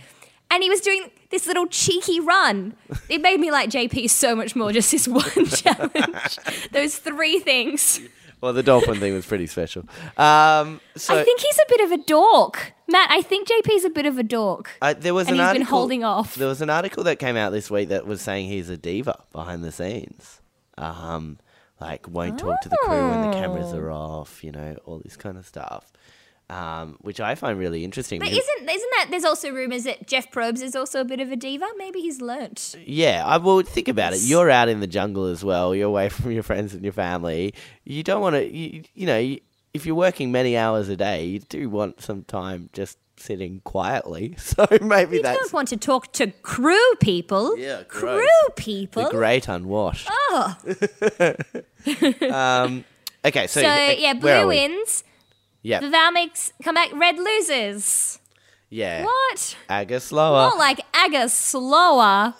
[0.50, 2.74] and he was doing this little cheeky run.
[3.08, 6.38] It made me like JP so much more, just this one challenge.
[6.72, 8.00] Those three things.
[8.40, 9.82] Well, the dolphin thing was pretty special.
[10.16, 10.80] Um.
[10.96, 12.72] So I think he's a bit of a dork.
[12.88, 14.70] Matt, I think JP's a bit of a dork.
[14.82, 16.34] I- there was and an he's been article, holding off.
[16.34, 19.22] There was an article that came out this week that was saying he's a diva
[19.32, 20.40] behind the scenes.
[20.76, 21.38] Um,
[21.80, 24.42] like won't talk to the crew when the cameras are off.
[24.44, 25.92] You know, all this kind of stuff.
[26.50, 28.18] Um, which I find really interesting.
[28.18, 31.30] But isn't isn't that there's also rumors that Jeff Probst is also a bit of
[31.30, 31.66] a diva?
[31.76, 32.74] Maybe he's learnt.
[32.84, 34.20] Yeah, I will think about it.
[34.22, 35.76] You're out in the jungle as well.
[35.76, 37.54] You're away from your friends and your family.
[37.84, 39.38] You don't want to, you, you know, you,
[39.72, 44.34] if you're working many hours a day, you do want some time just sitting quietly.
[44.50, 47.56] So maybe You that's don't want to talk to crew people.
[47.56, 48.50] Yeah, crew gross.
[48.56, 49.04] people.
[49.04, 50.08] the great unwashed.
[50.10, 50.56] oh.
[52.30, 52.84] Um,
[53.24, 55.04] okay, so, So uh, yeah, blue wins.
[55.62, 56.90] Yeah, Val makes come back.
[56.94, 58.18] Red loses.
[58.70, 59.04] yeah.
[59.04, 59.56] What?
[59.68, 60.48] Aga slower.
[60.50, 62.34] More like Aga slower.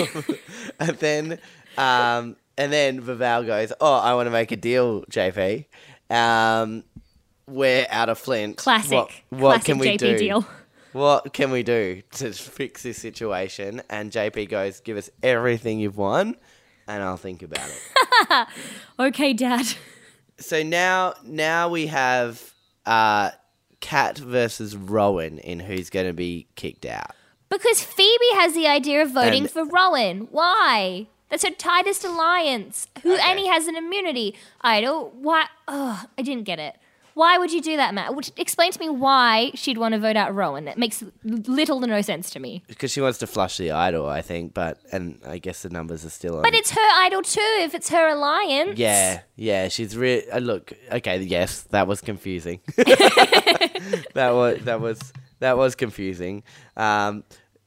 [0.80, 1.38] and then,
[1.78, 5.66] um, and then Vavau goes, "Oh, I want to make a deal, JP.
[6.10, 6.82] Um,
[7.46, 8.56] we're out of Flint.
[8.56, 8.92] Classic.
[8.92, 10.18] What, what Classic can we JP do?
[10.18, 10.46] deal.
[10.92, 15.96] What can we do to fix this situation?" And JP goes, "Give us everything you've
[15.98, 16.34] won,
[16.88, 18.48] and I'll think about it."
[18.98, 19.66] Okay, Dad.
[20.40, 22.52] So now, now we have
[22.86, 23.30] uh,
[23.80, 27.12] Cat versus Rowan in who's going to be kicked out.
[27.48, 30.28] Because Phoebe has the idea of voting And- for Rowan.
[30.30, 31.06] Why?
[31.28, 32.88] That's her tightest alliance.
[33.02, 33.22] Who Okay.
[33.22, 34.34] Annie has an immunity.
[34.62, 35.12] Idol.
[35.14, 35.46] Why?
[35.68, 36.76] Oh, I didn't get it.
[37.14, 38.14] Why would you do that, Matt?
[38.14, 40.68] Would- Explain to me why she'd want to vote out Rowan.
[40.68, 42.62] It makes little to no sense to me.
[42.68, 44.54] Because she wants to flush the idol, I think.
[44.54, 46.42] But and I guess the numbers are still on.
[46.42, 47.40] But it's her idol too.
[47.60, 48.78] If it's her alliance.
[48.78, 50.22] Yeah, yeah, she's real.
[50.32, 52.60] Uh, look, okay, yes, that was confusing.
[52.76, 56.42] that was that was that was confusing.
[56.76, 57.24] Um,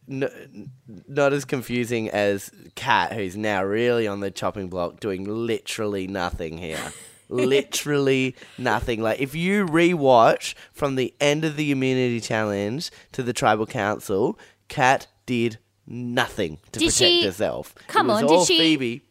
[0.09, 0.69] n-
[1.07, 6.57] not as confusing as Kat, who's now really on the chopping block, doing literally nothing
[6.57, 6.91] here.
[7.29, 9.01] Literally nothing.
[9.01, 14.37] Like if you rewatch from the end of the immunity challenge to the tribal council,
[14.67, 15.57] Kat did
[15.87, 17.75] nothing to Did protect she- herself.
[17.87, 19.01] Come on, did she- Phoebe.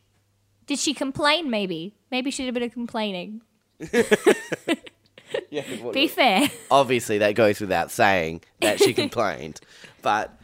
[0.66, 1.50] Did she complain?
[1.50, 1.94] Maybe.
[2.10, 3.42] Maybe she did a bit of complaining.
[5.48, 6.50] Yeah, Be fair.
[6.70, 9.60] obviously that goes without saying that she complained,
[10.02, 10.38] but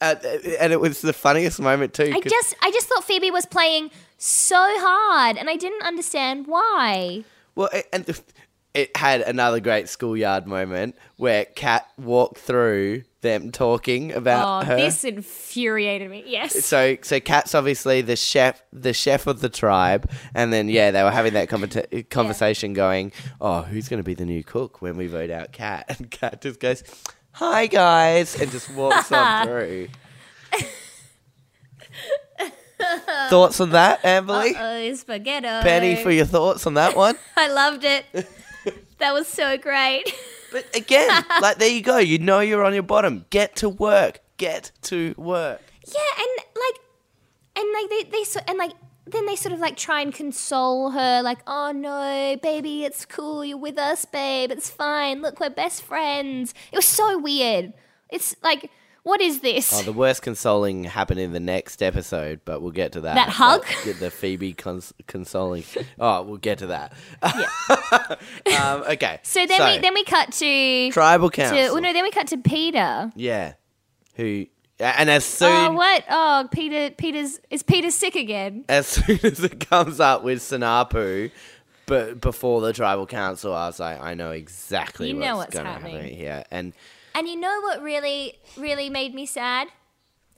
[0.00, 0.14] uh,
[0.58, 2.10] and it was the funniest moment too.
[2.14, 3.90] I just I just thought Phoebe was playing
[4.24, 7.24] so hard and I didn't understand why.
[7.54, 8.20] well, it, and
[8.74, 14.76] it had another great schoolyard moment where Kat walked through them talking about Oh, her.
[14.76, 16.24] this infuriated me.
[16.26, 16.64] Yes.
[16.64, 21.02] So, so Kat's obviously the chef, the chef of the tribe, and then yeah, they
[21.02, 24.96] were having that conver- conversation, going, "Oh, who's going to be the new cook when
[24.96, 26.82] we vote out Kat?" And Kat just goes,
[27.32, 29.88] "Hi guys," and just walks on through.
[33.28, 34.54] thoughts on that, Amberly?
[34.58, 35.46] Oh, spaghetti.
[35.46, 37.16] Penny, for your thoughts on that one.
[37.36, 38.06] I loved it.
[38.98, 40.12] that was so great.
[40.50, 41.98] But again, like there you go.
[41.98, 43.24] You know you're on your bottom.
[43.30, 44.20] Get to work.
[44.36, 45.62] Get to work.
[45.86, 46.80] Yeah, and like,
[47.56, 48.72] and like they they so and like
[49.06, 53.44] then they sort of like try and console her, like, oh no, baby, it's cool,
[53.44, 55.22] you're with us, babe, it's fine.
[55.22, 56.54] Look, we're best friends.
[56.70, 57.72] It was so weird.
[58.10, 58.70] It's like,
[59.04, 59.72] what is this?
[59.72, 63.14] Oh, the worst consoling happened in the next episode, but we'll get to that.
[63.14, 63.64] That hug?
[63.84, 65.64] That- the Phoebe cons- consoling.
[65.98, 66.92] Oh, we'll get to that.
[68.60, 69.20] um, okay.
[69.22, 71.76] so then we then we cut to tribal to council.
[71.76, 73.12] oh no, then we cut to Peter.
[73.14, 73.54] Yeah.
[74.14, 74.46] Who?
[74.80, 76.04] And as soon Oh what?
[76.10, 76.90] Oh, Peter.
[76.94, 78.64] Peter's is Peter sick again?
[78.68, 81.30] as soon as it comes up with Saanapu,
[81.86, 85.54] but before the tribal council, I was like, I know exactly You know what's, what's
[85.54, 85.94] going to happening.
[86.02, 86.44] happen here.
[86.50, 86.72] And
[87.14, 89.68] And you know what really, really made me sad?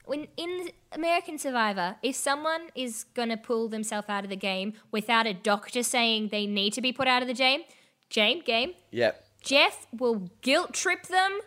[0.06, 5.26] When in American Survivor, if someone is gonna pull themselves out of the game without
[5.26, 7.62] a doctor saying they need to be put out of the game,
[8.10, 9.24] game, game, yep.
[9.42, 11.38] Jeff will guilt trip them.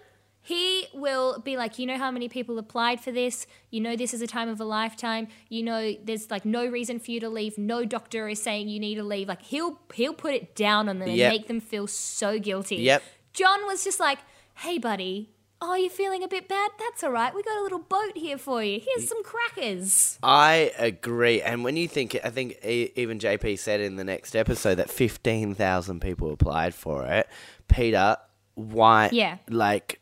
[0.41, 3.45] He will be like, you know how many people applied for this?
[3.69, 5.27] You know this is a time of a lifetime.
[5.49, 7.57] You know there's like no reason for you to leave.
[7.57, 9.27] No doctor is saying you need to leave.
[9.27, 11.31] Like he'll he'll put it down on them Yep.
[11.31, 12.77] and make them feel so guilty.
[12.77, 13.03] Yep.
[13.33, 14.19] John was just like,
[14.57, 15.29] hey buddy,
[15.61, 16.71] oh you're feeling a bit bad?
[16.79, 17.33] That's all right.
[17.33, 18.79] We got a little boat here for you.
[18.83, 20.17] Here's some crackers.
[20.23, 21.41] I agree.
[21.41, 24.89] And when you think, I think e- even JP said in the next episode that
[24.89, 27.27] 15,000 people applied for it.
[27.67, 28.17] Peter,
[28.55, 29.09] why?
[29.11, 29.37] Yeah.
[29.49, 29.99] Like,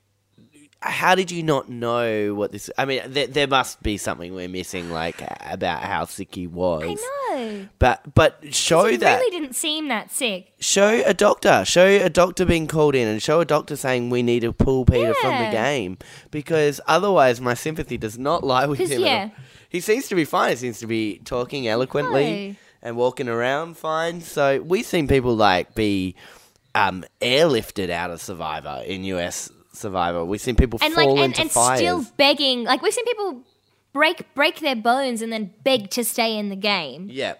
[0.85, 2.69] how did you not know what this?
[2.77, 6.83] I mean, there, there must be something we're missing, like about how sick he was.
[6.83, 7.67] I know.
[7.79, 9.19] But but show that He that.
[9.19, 10.53] really didn't seem that sick.
[10.59, 11.65] show a doctor.
[11.65, 14.85] Show a doctor being called in, and show a doctor saying we need to pull
[14.85, 15.97] Peter from the game
[16.31, 18.91] because otherwise, my sympathy does not lie with him.
[18.91, 19.29] at yeah.
[19.35, 19.43] all.
[19.69, 20.51] He seems to be fine.
[20.51, 22.55] He seems to be talking eloquently No.
[22.81, 24.21] and walking around fine.
[24.21, 26.15] So we've seen people like be
[26.73, 30.23] um, airlifted out of Survivor in US Survivor.
[30.25, 31.79] We've seen people and like fall and, into and fires.
[31.79, 33.43] still begging like we've seen people
[33.93, 37.35] break break their bones and then beg to stay in the game Yeah,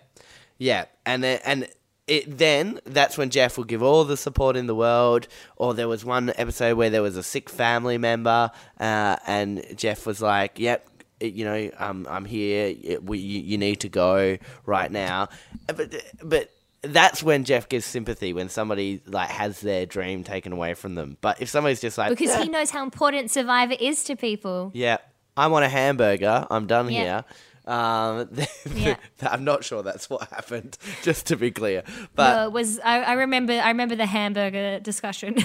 [0.58, 1.67] yeah, and then, and
[2.08, 5.28] it then that's when Jeff will give all the support in the world.
[5.58, 10.06] Or there was one episode where there was a sick family member, uh, and Jeff
[10.06, 10.89] was like, "Yep."
[11.21, 13.00] You know, um, I'm here.
[13.02, 15.30] We, you, you need to go right now.
[15.69, 16.50] Uh, But, but
[16.88, 21.17] that's when Jeff gives sympathy when somebody like has their dream taken away from them.
[21.21, 24.71] But if somebody's just like, because "Yeah, he knows how important survivor is to people
[24.74, 24.98] yeah,
[25.38, 26.46] I want a hamburger.
[26.50, 27.02] I'm done Yeah.
[27.02, 27.25] here.
[27.73, 28.29] Um,
[28.75, 28.96] Yeah.
[29.23, 30.77] I'm not sure that's what happened.
[31.02, 31.81] Just to be clear,
[32.13, 35.36] but Uh, was I, I remember I remember the hamburger discussion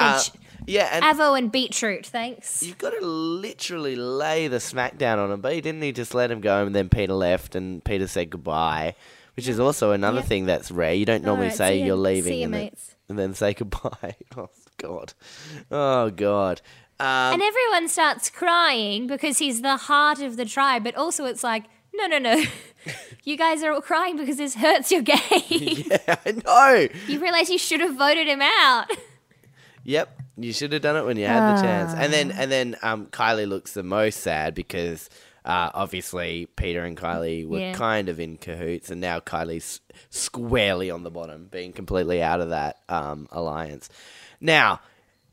[0.00, 0.22] uh,
[0.66, 5.30] yeah, and avo and beetroot thanks you've got to literally lay the smack down on
[5.30, 5.40] him.
[5.40, 5.82] But he didn't.
[5.82, 8.94] He just let him go, and then Peter left, and Peter said goodbye,
[9.36, 10.24] which is also another Yeah.
[10.24, 10.94] thing that's rare.
[10.94, 12.70] You don't normally Alright, say you're leaving and,
[13.08, 14.16] and then say goodbye.
[14.36, 15.14] Oh God,
[15.70, 16.60] oh God.
[16.98, 21.44] Um, and everyone starts crying because he's the heart of the tribe but also it's
[21.44, 21.64] like
[21.94, 22.42] no no no
[23.24, 25.18] you guys are all crying because this hurts your game
[25.90, 26.88] yeah, I know.
[27.06, 28.86] you realize you should have voted him out
[29.84, 30.20] Yep.
[30.38, 31.94] You should have done it when you had the chance.
[31.94, 35.08] And then and then um, Kylie looks the most sad because
[35.46, 37.72] uh, obviously Peter and Kylie were Yeah.
[37.72, 39.80] kind of in cahoots, and now Kylie's
[40.10, 43.88] squarely on the bottom, being completely out of that um, alliance.
[44.40, 44.80] Now,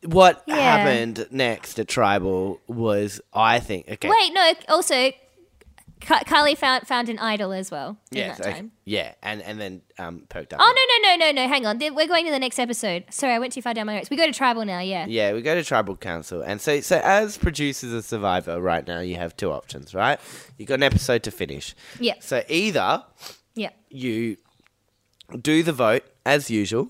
[0.05, 0.55] what Yeah.
[0.55, 4.53] happened next at Tribal was, I think, okay, Wait, no.
[4.69, 5.11] Also,
[6.03, 8.71] Kylie found found an idol as well in yeah, time.
[8.85, 10.59] yeah, and and then um, perked up.
[10.61, 11.47] Oh no no no no no!
[11.47, 13.05] Hang on, we're going to the next episode.
[13.09, 14.09] Sorry, I went too far down my notes.
[14.09, 14.79] We go to tribal now.
[14.79, 15.05] Yeah.
[15.07, 18.99] Yeah, we go to tribal council, and so so as producers of Survivor right now,
[18.99, 20.19] you have two options, right?
[20.57, 21.75] You have got an episode to finish.
[21.99, 22.15] Yeah.
[22.19, 23.03] So either
[23.55, 23.69] Yeah.
[23.89, 24.37] you
[25.41, 26.89] do the vote as usual,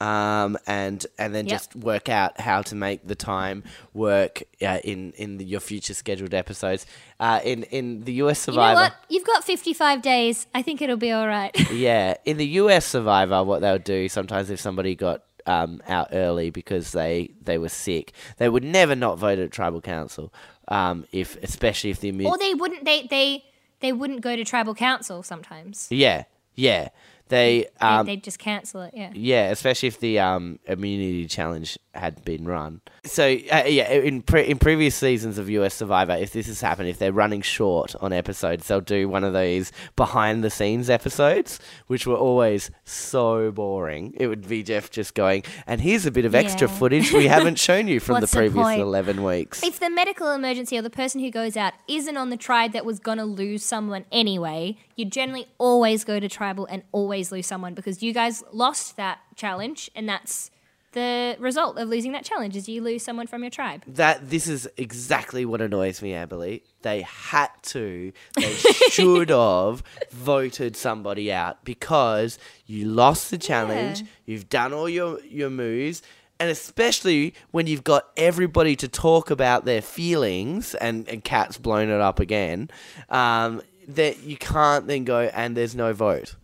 [0.00, 1.50] um, and and then Yep.
[1.54, 5.94] just work out how to make the time work uh, in in the, your future
[5.94, 6.86] scheduled episodes.
[7.18, 8.94] Uh, in in the US You know Survivor, what?
[9.08, 10.46] You've got 55 days.
[10.54, 11.54] I think it'll be all right.
[11.72, 16.50] yeah, in the US Survivor, what they'll do sometimes if somebody got um, out early
[16.50, 20.32] because they they were sick, they would never not vote at tribal council.
[20.68, 22.84] Um, if especially if the immune, or they wouldn't.
[22.84, 23.44] They they
[23.80, 25.86] they wouldn't go to tribal council sometimes.
[25.90, 26.24] yeah,
[26.54, 26.88] yeah,
[27.28, 28.92] they They- um, They'd just cancel it.
[28.94, 29.10] Yeah.
[29.14, 32.80] Yeah, especially if the um, immunity challenge had been run.
[33.04, 36.88] So uh, yeah, in pre- in previous seasons of US Survivor, if this has happened,
[36.88, 41.58] if they're running short on episodes, they'll do one of these behind the scenes episodes,
[41.86, 44.14] which were always so boring.
[44.16, 46.74] It would be Jeff just going, and here's a bit of extra Yeah.
[46.74, 49.62] footage we haven't shown you from the What's the previous eleven weeks.
[49.62, 52.84] If the medical emergency or the person who goes out isn't on the tribe that
[52.84, 57.46] was going to lose someone anyway, you generally always go to tribal and always lose
[57.46, 60.50] someone because you guys lost that challenge and that's
[60.96, 63.82] the result of losing that challenge is you lose someone from your tribe.
[63.86, 66.62] that this is exactly what annoys me, Amberly.
[66.82, 68.52] They had to, they
[68.90, 74.06] should have voted somebody out because you lost the challenge, Yeah.
[74.24, 76.02] you've done all your, your moves,
[76.40, 81.88] and especially when you've got everybody to talk about their feelings and, and Kat's blown
[81.90, 82.70] it up again,
[83.10, 86.36] um, that you can't then go and there's no vote.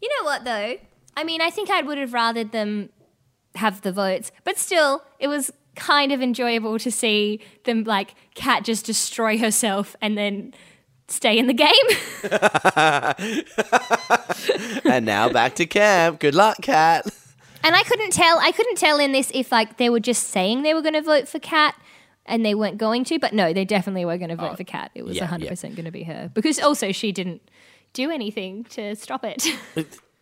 [0.00, 0.76] You know what though?
[1.16, 2.90] I mean, I think I would have rathered them
[3.54, 8.64] have the votes, but still, it was kind of enjoyable to see them like Kat
[8.64, 10.52] just destroy herself and then
[11.06, 11.70] stay in the game.
[14.92, 16.20] and now back to camp.
[16.20, 17.06] Good luck, Kat.
[17.64, 18.38] And I couldn't tell.
[18.38, 21.02] I couldn't tell in this if like they were just saying they were going to
[21.02, 21.74] vote for Kat
[22.26, 23.18] and they weren't going to.
[23.18, 24.90] But no, they definitely were going to vote oh, for Kat.
[24.94, 25.50] It was yeah, hundred yeah.
[25.50, 27.42] percent going to be her because also she didn't
[27.92, 29.46] do anything to stop it.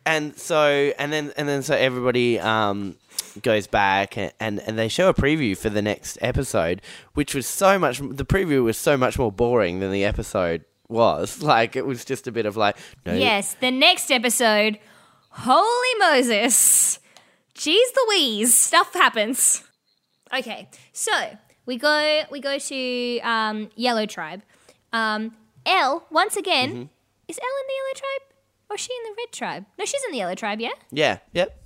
[0.07, 2.95] And so and then and then so everybody um
[3.43, 6.81] goes back and, and and they show a preview for the next episode
[7.15, 11.43] which was so much the preview was so much more boring than the episode was
[11.53, 14.79] like it was just a bit of like no yes, the next episode.
[15.31, 16.99] Holy Moses!
[17.55, 19.63] Jeez Louise, stuff happens.
[20.33, 21.13] Okay, so
[21.67, 24.43] we go we go to um, Yellow Tribe.
[24.93, 25.35] Um,
[25.67, 26.83] Elle once again Mm-hmm.
[27.29, 28.36] is L in the Yellow Tribe
[28.69, 29.65] or is she in the Red Tribe?
[29.79, 30.61] No, she's in the Yellow Tribe.
[30.61, 30.71] Yeah.
[30.91, 31.63] yeah yep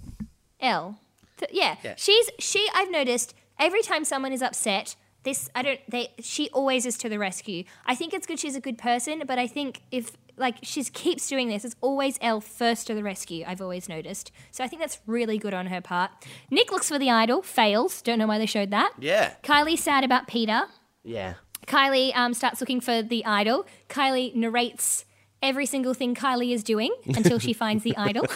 [0.61, 0.99] L.
[1.39, 1.77] Th- yeah.
[1.83, 1.95] Yeah.
[1.97, 6.87] She's she I've noticed every time someone is upset, this I don't they she always
[6.87, 7.65] is to the rescue.
[7.87, 11.29] I think it's good she's a good person, but I think if like she keeps
[11.29, 14.33] doing this, it's always L first to the rescue, I've always noticed.
[14.51, 16.11] So I think that's really good on her part.
[16.51, 18.01] Nick looks for the idol, fails.
[18.03, 18.93] Don't know why they showed that.
[18.99, 20.63] yeah Kylie's sad about Peter.
[21.05, 21.35] yeah
[21.67, 23.67] Kylie um, starts looking for the idol.
[23.89, 25.05] Kylie narrates
[25.43, 28.27] every single thing Kylie is doing until she finds the idol,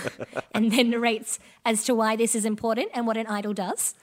[0.52, 3.94] and then narrates as to why this is important and what an idol does.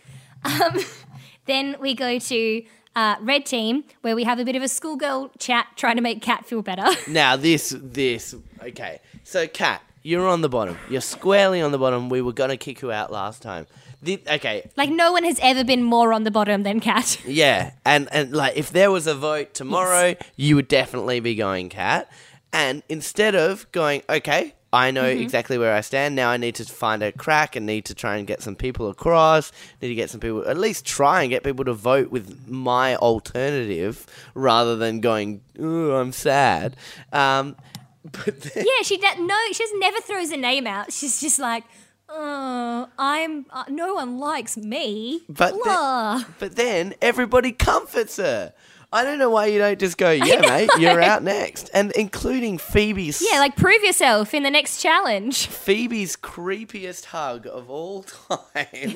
[0.43, 0.80] Um,
[1.45, 2.64] then we go to
[2.95, 6.22] uh, Red Team, where we have a bit of a schoolgirl chat trying to make
[6.22, 6.88] Kat feel better.
[7.08, 12.10] now this this okay so cat you're on the bottom you're squarely on the bottom
[12.10, 13.66] we were gonna kick you out last time
[14.04, 17.24] the, okay like, no one has ever been more on the bottom than Kat.
[17.24, 21.70] Yeah, and and like if there was a vote tomorrow, you would definitely be going
[21.70, 22.12] cat.
[22.54, 25.22] And instead of going, okay, I know Mm-hmm.
[25.22, 26.16] exactly where I stand.
[26.16, 28.89] Now I need to find a crack and need to try and get some people
[28.89, 29.52] across.
[29.82, 32.95] Need to get some people, at least try and get people to vote with my
[32.95, 36.78] alternative rather than going, ooh, I'm sad.
[37.12, 37.56] Um,
[38.12, 40.91] but then, yeah, she no, she just never throws a name out.
[40.93, 41.64] She's just like,
[42.10, 45.22] oh, I'm uh, no one likes me.
[45.30, 46.24] But the- Blah.
[46.39, 48.54] but then everybody comforts her.
[48.94, 52.58] I don't know why you don't just go, yeah, mate, you're out next, and including
[52.58, 55.48] Phoebe's Yeah, like prove yourself in the next challenge.
[55.48, 58.96] Phoebe's creepiest hug of all time,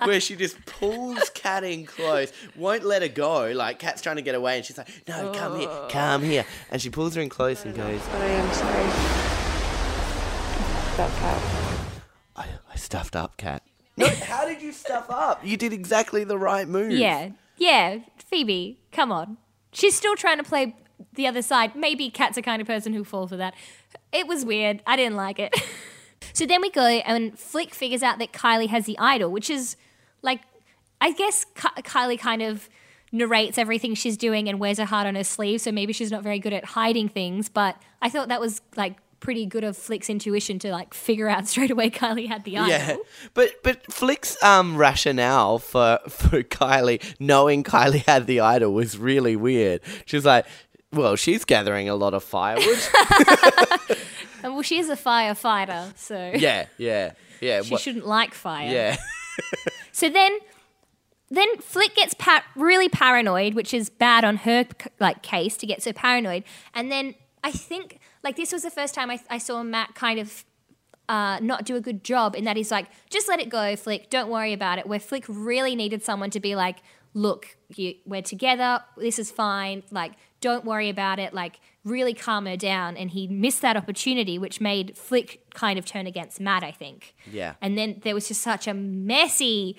[0.04, 3.52] where she just pulls Kat in close, won't let her go.
[3.54, 5.88] Like Kat's trying to get away, and she's like, "No, come here, oh.
[5.90, 8.82] come here," and she pulls her in close and goes, I am sorry.
[10.94, 11.42] About Kat.
[12.34, 13.62] "I, I stuffed up, Kat.
[13.98, 15.44] No, how did you stuff up?
[15.44, 16.92] You did exactly the right move.
[16.92, 19.38] Yeah, yeah, Phoebe, come on.
[19.72, 20.74] She's still trying to play
[21.14, 21.74] the other side.
[21.74, 23.54] Maybe Kat's the kind of person who fall for that.
[24.12, 24.82] It was weird.
[24.86, 25.54] I didn't like it.
[26.32, 29.76] so then we go and Flick figures out that Kylie has the idol, which is
[30.22, 30.40] like,
[31.00, 32.68] I guess Ky- Kylie kind of
[33.12, 35.60] narrates everything she's doing and wears her heart on her sleeve.
[35.60, 37.48] So maybe she's not very good at hiding things.
[37.48, 41.46] But I thought that was like pretty good of Flick's intuition to like figure out
[41.52, 42.68] straight away Kylie had the idol.
[42.70, 42.96] Yeah,
[43.34, 49.36] but but Flick's um rationale for for Kylie knowing Kylie had the idol was really
[49.36, 49.80] weird.
[50.04, 50.46] She was like,
[50.92, 52.78] "Well, she's gathering a lot of firewood."
[54.42, 57.62] And well, she is a firefighter, so yeah, yeah, yeah.
[57.62, 58.70] she what- shouldn't like fire.
[58.70, 58.96] yeah,
[59.90, 60.38] So then,
[61.30, 64.64] then Flick gets pa- really paranoid, which is bad on her
[65.00, 66.44] like case to get so paranoid.
[66.74, 70.18] And then I think like this was the first time I, I saw Matt kind
[70.18, 70.44] of
[71.08, 74.10] uh, not do a good job in that he's like, just let it go, Flick.
[74.10, 74.86] Don't worry about it.
[74.88, 76.78] Where Flick really needed someone to be like,
[77.14, 78.80] look, you, we're together.
[78.96, 79.84] This is fine.
[79.92, 81.34] Like, don't worry about it.
[81.34, 82.96] Like, really calm her down.
[82.96, 87.14] And he missed that opportunity, which made Flick kind of turn against Matt, I think.
[87.30, 87.54] Yeah.
[87.62, 89.76] And then there was just such a messy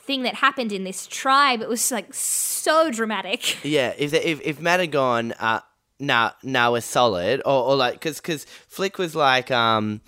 [0.00, 1.62] thing that happened in this tribe.
[1.62, 3.64] It was like so dramatic.
[3.64, 3.94] yeah.
[3.96, 5.60] If if if Matt had gone, uh,
[6.00, 10.00] nah, nah, we're solid, or or like, cause cause Flick was like, um,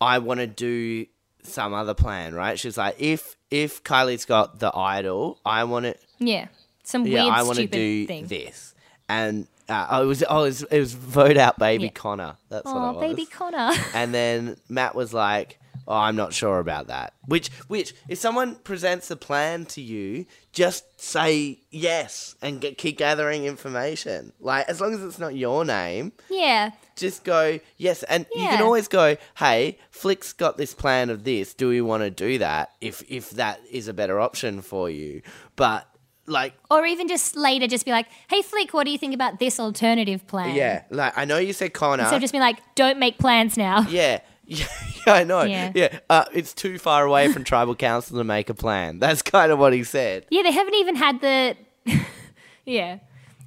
[0.00, 1.06] I want to do
[1.42, 2.58] some other plan, right?
[2.58, 5.94] She's like, if if Kylie's got the idol, I want to.
[6.18, 6.48] Yeah.
[6.82, 8.26] Some yeah, weird, I want to do thing.
[8.26, 8.74] this.
[9.08, 11.90] And uh, oh, it was oh, it was, it was vote out baby Yeah.
[11.90, 12.36] Connor.
[12.50, 13.00] That's what it Oh, was.
[13.08, 13.70] baby Connor.
[13.94, 18.56] And then Matt was like, "Oh, I'm not sure about that." Which which if someone
[18.56, 24.32] presents a plan to you, just say yes and get, keep gathering information.
[24.40, 26.70] Like as long as it's not your name, yeah.
[26.96, 31.52] just go yes and you can always go hey flick's got this plan of this
[31.54, 35.20] do we want to do that if if that is a better option for you
[35.56, 35.88] but
[36.26, 39.38] like Or even just later, just be like, hey, Flick, what do you think about
[39.40, 40.54] this alternative plan?
[40.54, 43.82] yeah like i know you said connor So just be like, don't make plans now.
[43.90, 44.66] yeah yeah,
[45.06, 45.42] I know.
[45.42, 45.72] Yeah.
[45.74, 48.98] Yeah, Uh, it's too far away from tribal council to make a plan.
[48.98, 50.26] That's kind of what he said.
[50.30, 51.56] Yeah, they haven't even had the.
[52.64, 52.98] yeah.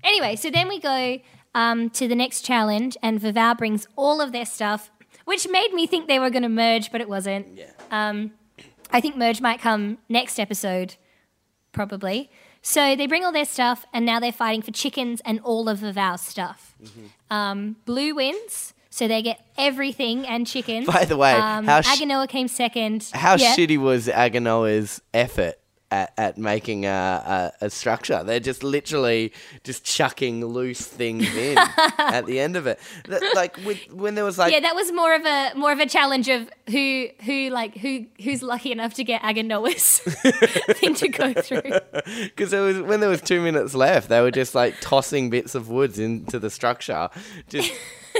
[0.03, 1.19] Anyway, so then we go
[1.55, 4.91] um, to the next challenge, and Vavau brings all of their stuff,
[5.25, 7.57] which made me think they were going to merge, but it wasn't.
[7.57, 7.71] Yeah.
[7.91, 8.31] Um,
[8.91, 10.95] I think merge might come next episode,
[11.71, 12.29] probably.
[12.61, 15.79] So they bring all their stuff, and now they're fighting for chickens and all of
[15.79, 16.75] Vavau's stuff.
[16.83, 17.05] Mm-hmm.
[17.33, 20.85] Um, Blue wins, so they get everything and chicken.
[20.85, 23.09] By the way, um, how sh- Aganoa came second.
[23.13, 23.55] How Yeah.
[23.55, 25.55] shitty was Aganoa's effort
[25.89, 28.21] at, at making a, a, a structure?
[28.23, 29.31] They're just literally
[29.63, 31.57] just chucking loose things in
[31.97, 32.79] at the end of it.
[33.35, 35.85] Like with, when there was like yeah, that was more of a more of a
[35.87, 39.99] challenge of who who like who who's lucky enough to get Aganoa's
[40.77, 41.61] thing to go through.
[42.35, 45.69] Because was when there was two minutes left, they were just like tossing bits of
[45.69, 47.09] woods into the structure,
[47.49, 47.71] just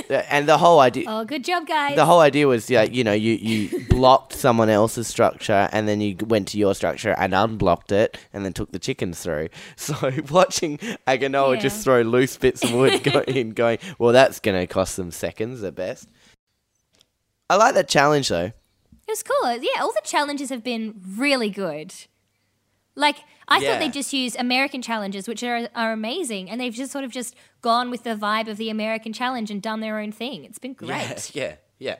[0.30, 1.06] and the whole idea.
[1.08, 1.96] Oh, good job, guys.
[1.96, 6.02] The whole idea was, yeah, you know, you, you blocked someone else's structure and then
[6.02, 9.50] you went to your structure and unblocked it and then took the chickens through.
[9.78, 9.94] So
[10.30, 10.78] watching
[11.08, 11.62] Aganoa Yeah.
[11.62, 15.12] just throw loose bits of wood go in, going, well, that's going to cost them
[15.12, 16.08] seconds at best.
[17.50, 18.52] I like that challenge though.
[19.08, 19.52] It was cool.
[19.54, 21.94] Yeah, all the challenges have been really good.
[22.96, 23.18] Like
[23.50, 23.72] I Yeah.
[23.74, 27.12] thought they just used American challenges, which are are amazing, and they've just sort of
[27.12, 30.44] just gone with the vibe of the American challenge and done their own thing.
[30.46, 31.32] It's been great.
[31.36, 31.96] Yeah, yeah,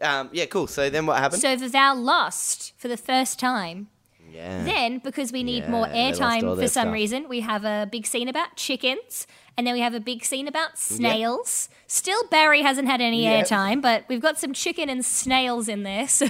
[0.00, 0.20] yeah.
[0.20, 0.66] Um, yeah, cool.
[0.66, 1.40] So then what happened?
[1.40, 3.88] So Vavau lost for the first time.
[4.32, 4.64] yeah.
[4.64, 6.92] Then, because we need more Yeah, lost airtime for some stuff.
[6.92, 9.26] reason, we have a big scene about chickens,
[9.56, 11.68] and then we have a big scene about snails.
[11.86, 13.46] Still, Barry hasn't had any Yep.
[13.46, 16.28] airtime, but we've got some chicken and snails in there, so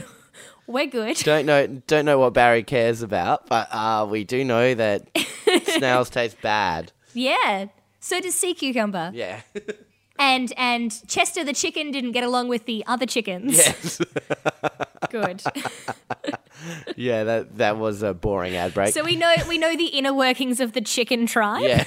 [0.73, 1.17] we're good.
[1.19, 5.07] don't know don't know what Barry cares about, but uh, we do know that
[5.67, 6.93] snails taste bad.
[7.15, 7.67] Yeah.
[8.01, 9.11] So does sea cucumber.
[9.15, 9.43] Yeah.
[10.19, 13.57] And and Chester the chicken didn't get along with the other chickens.
[13.57, 13.99] yes.
[15.11, 15.43] Good.
[16.97, 18.95] Yeah, that that was a boring ad break.
[18.95, 21.63] so we know we know the inner workings of the chicken tribe.
[21.63, 21.85] yeah.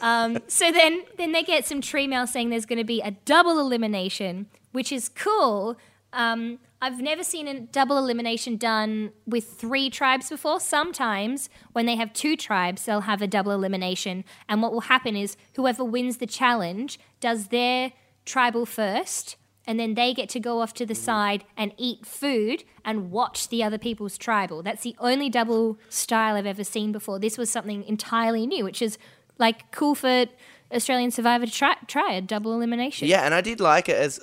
[0.00, 3.12] um, So then, then they get some tree mail saying there's going to be a
[3.24, 5.76] double elimination, which is cool.
[6.12, 10.60] Um, I've never seen a double elimination done with three tribes before.
[10.60, 15.14] Sometimes when they have two tribes, they'll have a double elimination, and what will happen
[15.14, 17.92] is whoever wins the challenge does their
[18.24, 19.36] tribal first.
[19.66, 23.50] And then they get to go off to the side and eat food and watch
[23.50, 24.62] the other people's tribal.
[24.62, 27.18] That's the only double style I've ever seen before.
[27.20, 28.98] This was something entirely new, which is
[29.38, 30.26] like cool for
[30.72, 33.06] Australian Survivor to try, try a double elimination.
[33.06, 34.18] Yeah, and I did like it as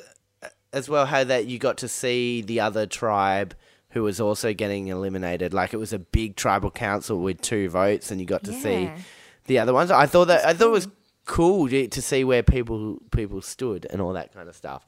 [0.78, 3.56] as well how that you got to see the other tribe
[3.90, 5.54] who was also getting eliminated.
[5.54, 8.90] Like it was a big tribal council with two votes, and you got to see
[9.46, 9.92] the other ones.
[9.92, 10.88] I thought that I thought it was
[11.26, 14.86] cool to, to see where people people stood and all that kind of stuff.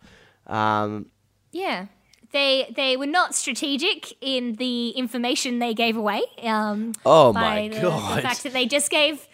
[0.47, 1.07] Um,
[1.51, 1.87] Yeah.
[2.31, 6.21] They they were not strategic in the information they gave away.
[6.43, 8.17] Um, Oh my the, God.
[8.19, 9.27] The fact that they just gave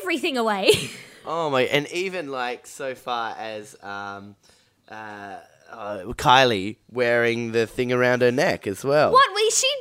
[0.00, 0.72] everything away.
[1.30, 1.64] Oh my!
[1.64, 4.34] And even like so far as um,
[4.88, 5.36] uh,
[5.70, 9.12] uh, Kylie wearing the thing around her neck as well.
[9.12, 9.72] what was she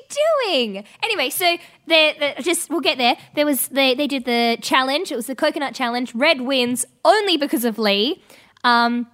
[0.45, 0.83] doing?
[1.03, 1.57] Anyway, so
[1.87, 3.17] they just we'll get there.
[3.35, 5.11] There was they they did the challenge.
[5.11, 6.13] It was the coconut challenge.
[6.13, 8.21] Red wins only because of Lee.
[8.63, 9.07] Um,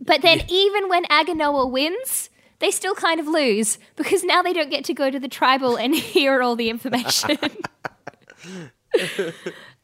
[0.00, 2.30] but then even when Aganoa wins.
[2.60, 5.76] They still kind of lose because now they don't get to go to the tribal
[5.76, 7.36] and hear all the information.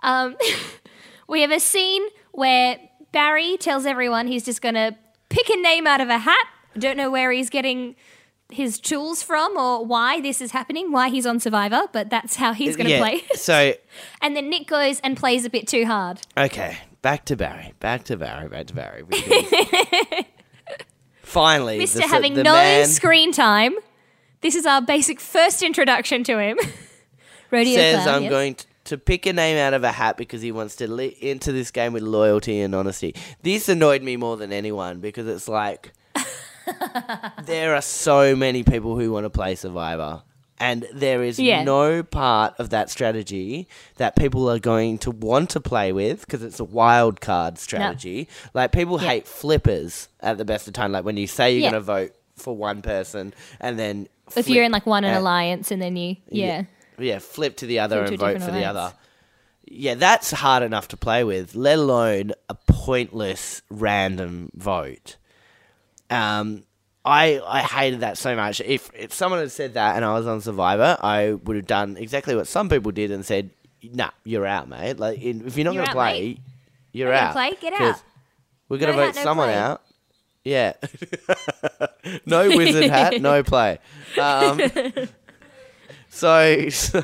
[0.02, 0.36] um,
[1.28, 2.02] we have a scene
[2.32, 2.78] where
[3.12, 4.96] Barry tells everyone he's just going to
[5.30, 6.46] pick a name out of a hat.
[6.78, 7.96] Don't know where he's getting
[8.52, 12.52] his tools from or why this is happening, why he's on Survivor, but that's how
[12.52, 13.22] he's going to Yeah, play.
[13.34, 13.72] so
[14.22, 16.20] and then Nick goes and plays a bit too hard.
[16.36, 17.72] okay, back to Barry.
[17.80, 18.48] Back to Barry.
[18.48, 19.04] Back to Barry.
[21.22, 21.94] Finally, Mr.
[21.94, 23.74] the, having no man screen time.
[24.40, 26.58] This is our basic first introduction to him.
[27.52, 28.30] Rodeo says clown, I'm yes.
[28.30, 31.02] going to, to pick a name out of a hat because he wants to le-
[31.20, 33.14] into this game with loyalty and honesty.
[33.42, 35.92] This annoyed me more than anyone because it's like
[37.44, 40.22] there are so many people who want to play Survivor.
[40.62, 41.64] And there is Yeah.
[41.64, 43.66] no part of that strategy
[43.96, 48.28] that people are going to want to play with because it's a wild card strategy.
[48.52, 49.08] Like people Yeah.
[49.08, 50.92] hate flippers at the best of time.
[50.92, 51.70] Like when you say you're Yeah.
[51.70, 55.70] going to vote for one person and then if you're in like one an alliance
[55.70, 56.64] and then you yeah.
[57.00, 58.92] Yeah, flip to the other and vote for the other.
[59.72, 65.16] Yeah, that's hard enough to play with, let alone a pointless random vote.
[66.08, 66.64] Um,
[67.04, 68.60] I I hated that so much.
[68.60, 71.96] If if someone had said that and I was on Survivor, I would have done
[71.96, 73.50] exactly what some people did and said,
[73.82, 74.98] "Nah, you're out, mate.
[74.98, 76.38] Like in, if you're not You're gonna out, play, mate.
[76.92, 77.32] you're out.
[77.32, 77.52] play?
[77.60, 78.02] Get 'Cause out.
[78.68, 79.56] We're gonna No vote no someone play.
[79.56, 79.82] out.
[80.42, 80.72] Yeah.
[82.26, 83.78] no wizard hat, no play.
[84.20, 84.58] Um,
[86.10, 87.02] so, so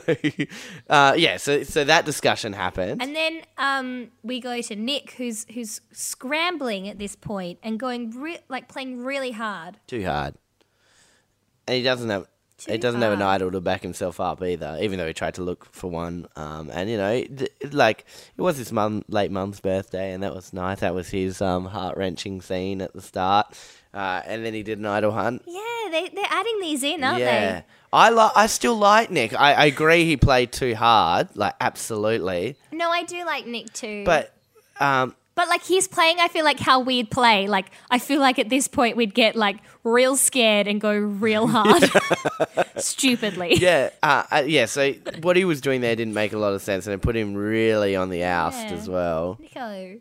[0.91, 3.01] uh, yeah, so so that discussion happened.
[3.01, 8.11] And then um, we go to Nick, who's who's scrambling at this point and going
[8.21, 9.79] re- like playing really hard.
[9.87, 10.35] Too hard.
[11.67, 12.27] And he doesn't have
[12.67, 15.43] he doesn't have an idol to back himself up either, even though he tried to
[15.43, 16.27] look for one.
[16.37, 20.23] Um, and you know, it, it- like it was his mum late mum's birthday, and
[20.23, 20.81] that was nice.
[20.81, 23.47] That was his um, heart wrenching scene at the start.
[23.93, 25.43] Uh, and then he did an idol hunt.
[25.47, 27.25] Yeah, they they're adding these in, aren't they?
[27.25, 27.63] yeah,
[27.97, 29.33] I li- I still like Nick.
[29.35, 32.57] I, I agree he played too hard, like absolutely.
[32.73, 34.05] No, I do like Nick too.
[34.05, 34.35] But
[34.81, 37.47] um, but like he's playing, I feel like how we'd play.
[37.49, 41.47] Like I feel like at this point we'd get like real scared and go real
[41.57, 41.85] hard,
[42.77, 43.55] stupidly.
[43.57, 44.67] yeah, uh, uh, yeah.
[44.67, 44.93] So
[45.23, 47.35] what he was doing there didn't make a lot of sense, and it put him
[47.35, 48.75] really on the oust Yeah.
[48.75, 49.39] as well.
[49.41, 50.01] Nico.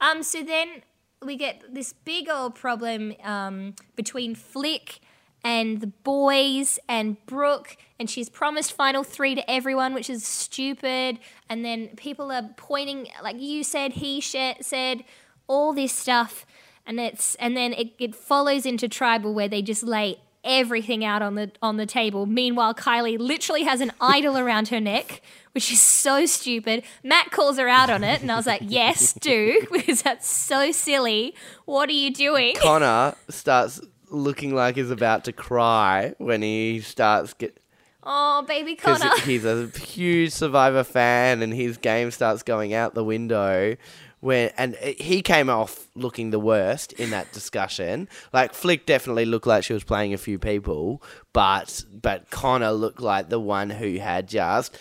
[0.00, 0.82] Um, so then
[1.22, 5.00] we get this big old problem um, between Flick
[5.44, 11.18] and the boys and Brooke, and she's promised final three to everyone, which is stupid.
[11.48, 15.04] And then people are pointing, like you said, he sh- said,
[15.46, 16.46] all this stuff,
[16.86, 21.22] and it's and then it, it follows into tribal where they just lay everything out
[21.22, 22.26] on the on the table.
[22.26, 25.22] Meanwhile, Kylie literally has an idol around her neck,
[25.52, 26.84] which is so stupid.
[27.02, 30.72] Matt calls her out on it, and I was like, "Yes, do," because that's so
[30.72, 31.34] silly.
[31.64, 32.56] What are you doing?
[32.56, 33.80] Connor starts
[34.14, 37.58] looking like he's about to cry when he starts get
[38.06, 39.16] Oh, baby Connor.
[39.24, 43.76] he's a huge Survivor fan and his game starts going out the window.
[44.20, 48.08] When and he came off looking the worst in that discussion.
[48.32, 51.02] Like Flick definitely looked like she was playing a few people,
[51.34, 54.78] but but Connor looked like the one who had just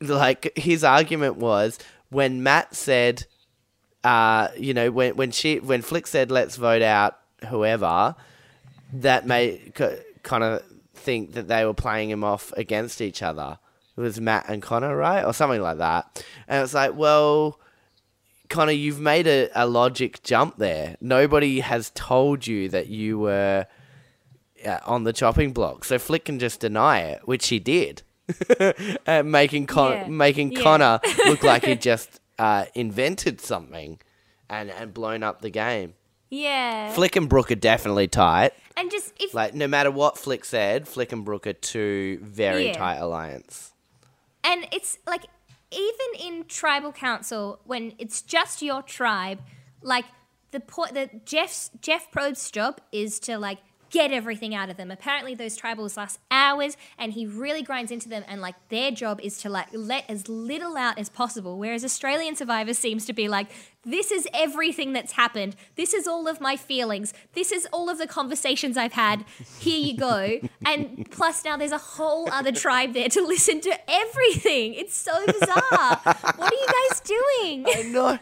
[0.00, 1.78] like his argument was
[2.10, 3.26] when Matt said,
[4.04, 7.16] uh, you know, when when she when Flick said let's vote out
[7.48, 8.16] whoever,
[8.92, 9.72] that made
[10.22, 10.62] kind of
[10.94, 13.58] think that they were playing him off against each other.
[13.96, 16.24] It was Matt and Connor, right, or something like that.
[16.46, 17.58] And it's like, well,
[18.48, 20.96] Connor, you've made a, a logic jump there.
[21.00, 23.66] Nobody has told you that you were
[24.64, 28.02] uh, on the chopping block, so Flick can just deny it, which he did,
[29.06, 30.06] uh, making Con- Yeah.
[30.08, 30.62] making Yeah.
[30.62, 33.98] Connor look like he just uh, invented something
[34.48, 35.94] and and blown up the game.
[36.30, 36.92] yeah.
[36.92, 38.52] Flick and Brooke are definitely tight.
[38.78, 42.66] And just if Like no matter what Flick said, Flick and Brooke are two very
[42.68, 42.74] Yeah.
[42.74, 43.72] tight alliance.
[44.44, 45.24] and it's like
[45.70, 49.40] even in tribal council when it's just your tribe
[49.82, 50.06] like
[50.52, 53.58] the point that jeff's jeff Probst's job is to like
[53.90, 54.90] get everything out of them.
[54.90, 58.22] Apparently, those tribals last hours, and he really grinds into them.
[58.28, 61.56] And like their job is to like let as little out as possible.
[61.56, 63.46] Whereas Australian Survivor seems to be like,
[63.90, 65.56] this is everything that's happened.
[65.76, 67.14] This is all of my feelings.
[67.32, 69.24] This is all of the conversations I've had.
[69.58, 70.40] Here you go.
[70.66, 74.74] and plus, now there's a whole other tribe there to listen to everything.
[74.74, 76.00] It's so bizarre.
[76.04, 77.92] what are you guys doing?
[77.92, 78.18] no.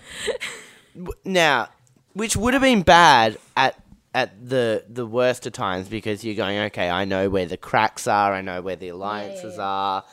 [1.25, 1.69] Now,
[2.13, 3.79] which would have been bad at
[4.15, 8.07] at the the worst of times because you're going, okay, I know where the cracks
[8.07, 9.65] are, I know where the alliances yeah.
[9.65, 10.05] are,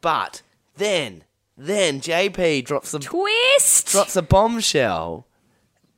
[0.00, 0.42] but
[0.76, 1.24] then
[1.56, 3.88] then JP drops a Twist.
[3.88, 5.26] drops a bombshell,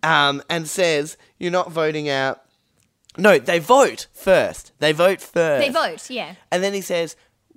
[0.03, 2.43] um, and says you're not voting out.
[3.17, 4.73] No, they vote first.
[4.79, 5.67] They vote first.
[5.67, 6.37] They vote, yeah.
[6.53, 7.17] And then he says,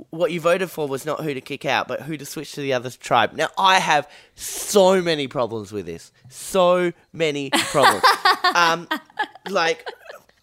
[0.10, 2.62] what you voted for was not who to kick out, but who to switch to
[2.62, 3.34] the other tribe.
[3.34, 6.12] Now, I have so many problems with this.
[6.30, 8.04] So many problems.
[8.56, 8.88] um,
[9.50, 9.88] like,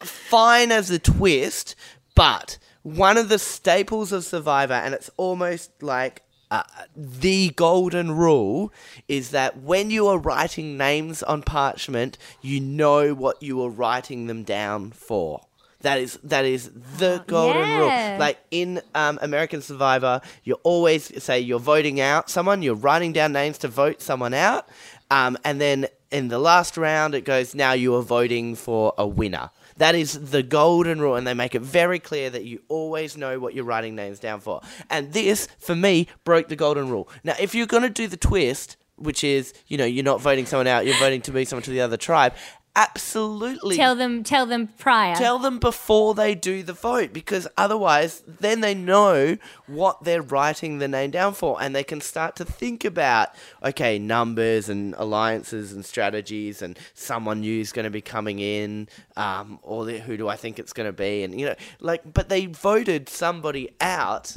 [0.01, 1.75] fine as a twist,
[2.15, 6.63] but one of the staples of Survivor, and it's almost like uh,
[6.97, 8.73] the golden rule
[9.07, 14.27] is that when you are writing names on parchment, you know what you are writing
[14.27, 15.43] them down for.
[15.83, 17.79] That is that is the golden yeah.
[18.11, 18.19] rule.
[18.19, 23.33] Like in um, American Survivor, you always say you're voting out someone, you're writing down
[23.33, 24.69] names to vote someone out,
[25.11, 29.07] um, and then in the last round it goes now you are voting for a
[29.07, 29.51] winner.
[29.79, 33.39] That is the golden rule, and they make it very clear that you always know
[33.41, 34.61] what you're writing names down for.
[34.91, 37.09] And this, for me, broke the golden rule.
[37.25, 40.47] Now, if you're going to do the twist, which is, you know, you're not voting
[40.47, 42.35] someone out, you're voting to be someone to the other tribe,
[42.77, 45.17] absolutely Tell them, tell them prior.
[45.17, 50.79] tell them before they do the vote because otherwise then they know what they're writing
[50.79, 53.31] the name down for and they can start to think about
[53.65, 58.89] okay numbers and alliances and strategies and someone new is going to be coming in
[59.17, 62.03] um, or the, who do i think it's going to be and you know like
[62.13, 64.37] but they voted somebody out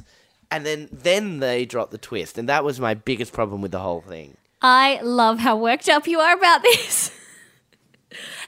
[0.49, 3.79] and then then they dropped the twist and that was my biggest problem with the
[3.79, 7.11] whole thing I love how worked up you are about this.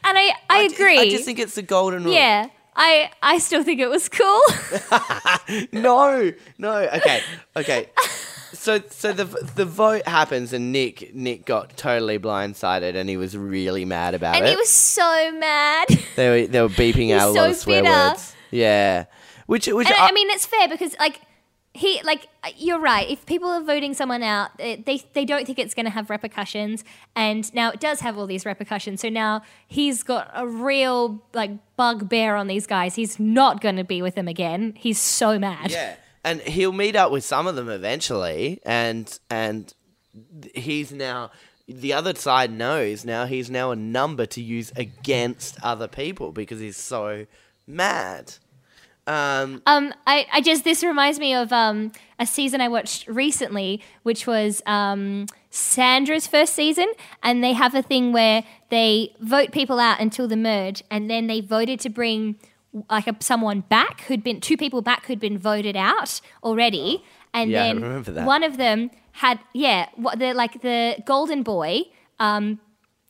[0.04, 1.00] and I, I, ju- agree.
[1.00, 2.48] i just think it's the golden rule yeah.
[2.76, 4.42] I, I still think it was cool.
[5.72, 6.74] no, no.
[6.76, 7.22] Okay,
[7.56, 7.90] okay.
[8.54, 13.38] So, so the the vote happens, and Nick Nick got totally blindsided, and he was
[13.38, 14.48] really mad about and it.
[14.48, 15.88] And he was so mad.
[16.16, 17.94] they were they were beeping out a lot so of swear bitter.
[17.94, 18.36] words.
[18.52, 19.06] Yeah,
[19.46, 21.22] which which I, I, I mean, it's fair because like
[21.74, 23.10] he like uh, you're right.
[23.10, 26.84] If people are voting someone out, they they don't think it's going to have repercussions,
[27.16, 29.02] and now it does have all these repercussions.
[29.02, 32.96] So now he's got a real like bugbear on these guys.
[32.96, 34.74] He's not going to be with them again.
[34.78, 35.72] He's so mad.
[35.72, 39.74] yeah, and he'll meet up with some of them eventually, and and
[40.54, 41.32] he's now.
[41.66, 46.60] The other side knows now he's now a number to use against other people because
[46.60, 47.26] he's so
[47.66, 48.34] mad.
[49.06, 53.82] Um, Um, I, I just this reminds me of um a season I watched recently,
[54.04, 56.88] which was um Sandra's first season,
[57.22, 61.28] and they have a thing where they vote people out until the merge, and then
[61.28, 62.38] they voted to bring
[62.90, 67.52] like a, someone back who'd been two people back who'd been voted out already, and
[67.52, 71.82] Yeah, then one of them had yeah, what the like the golden boy
[72.20, 72.60] um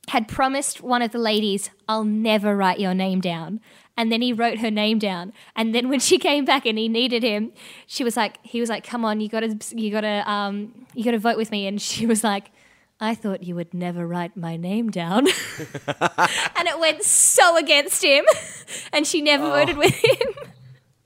[0.09, 3.61] had promised one of the ladies, I'll never write your name down.
[3.95, 5.33] And then he wrote her name down.
[5.55, 7.51] And then when she came back and he needed him,
[7.87, 11.19] she was like, he was like, come on, you gotta, you gotta, um, you gotta
[11.19, 11.67] vote with me.
[11.67, 12.51] And she was like,
[12.99, 15.27] I thought you would never write my name down.
[15.87, 18.25] and it went so against him.
[18.93, 20.33] and she never voted with him.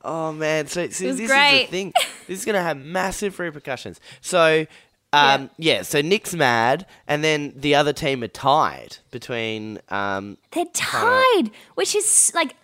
[0.03, 1.65] Oh man, so, so this is great.
[1.65, 1.93] the thing.
[2.27, 3.99] This is gonna have massive repercussions.
[4.21, 4.65] So,
[5.18, 5.82] um, yeah.
[5.82, 9.80] So Nick's mad, and then the other team are tied between.
[9.89, 12.55] Um, They're tied, which is like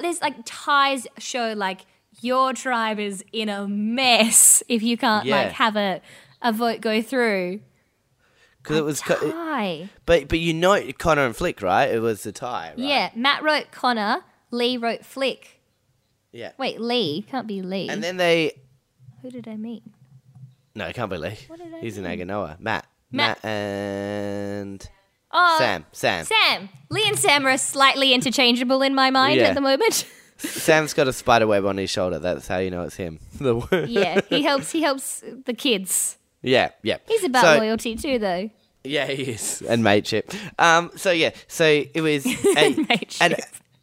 [0.00, 1.80] there's like ties show like
[2.20, 5.36] your tribe is in a mess if you can't Yeah.
[5.42, 6.00] like have a
[6.40, 7.60] a vote go through.
[8.62, 9.88] because it was, Tie.
[10.06, 11.90] but but you know Connor and Flick, right?
[11.90, 12.78] It was the tie, right?
[12.78, 15.60] Yeah, Matt wrote Connor, Lee wrote Flick.
[16.32, 16.52] yeah.
[16.58, 17.88] Wait, Lee can't be Lee.
[17.88, 18.52] And then they
[19.22, 19.92] Who did I mean?
[20.74, 21.36] No, it can't be Lee.
[21.48, 22.04] What did I He's in?
[22.04, 22.58] Aganoa.
[22.60, 23.42] Matt, Matt.
[23.42, 24.88] Matt, and
[25.34, 25.86] Oh, Sam.
[25.92, 26.24] Sam.
[26.26, 26.68] Sam.
[26.90, 29.48] Lee and Sam are slightly interchangeable in my mind Yeah.
[29.48, 30.06] at the moment.
[30.36, 32.18] Sam's got a spider web on his shoulder.
[32.18, 33.18] That's how you know it's him.
[33.38, 34.72] The- yeah, he helps.
[34.72, 36.18] He helps the kids.
[36.42, 36.98] yeah, yeah.
[37.06, 38.50] He's about So- loyalty too, though.
[38.84, 40.32] Yeah, he is, and mateship.
[40.58, 43.20] Um, so yeah, so it was a, Mateship.
[43.22, 43.36] an-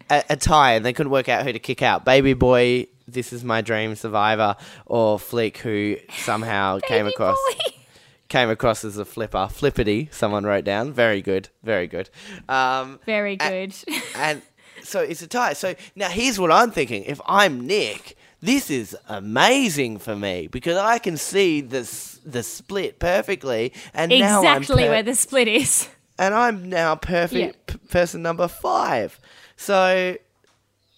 [0.09, 2.03] a, a tie, and they couldn't work out who to kick out.
[2.03, 4.55] Baby boy, this is my dream survivor,
[4.85, 7.37] or Flick, who somehow came across
[8.29, 10.07] came across as a flipper, flippity.
[10.11, 10.93] Someone wrote down.
[10.93, 12.09] Very good, very good.
[12.47, 13.73] Um, Very good.
[14.15, 14.41] and
[14.83, 15.53] so it's a tie.
[15.53, 17.03] So now here's what I'm thinking.
[17.05, 21.81] If I'm Nick, this is amazing for me because I can see the
[22.25, 25.89] the split perfectly, and now I'm exactly per- where the split is.
[26.19, 29.19] and I'm now perfect p- person number five.
[29.57, 30.15] So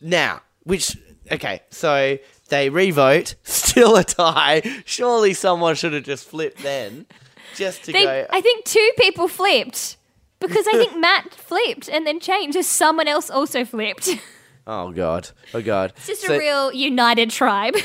[0.01, 0.97] now, which
[1.31, 2.17] okay, so
[2.49, 4.61] they revote, still a tie.
[4.85, 7.05] Surely someone should have just flipped then,
[7.55, 8.25] just to They, go.
[8.29, 9.97] I think two people flipped
[10.39, 12.55] because I think Matt flipped and then changed.
[12.55, 14.09] So someone else also flipped.
[14.67, 15.93] Oh god, oh god.
[15.97, 17.75] It's just So- a real united tribe.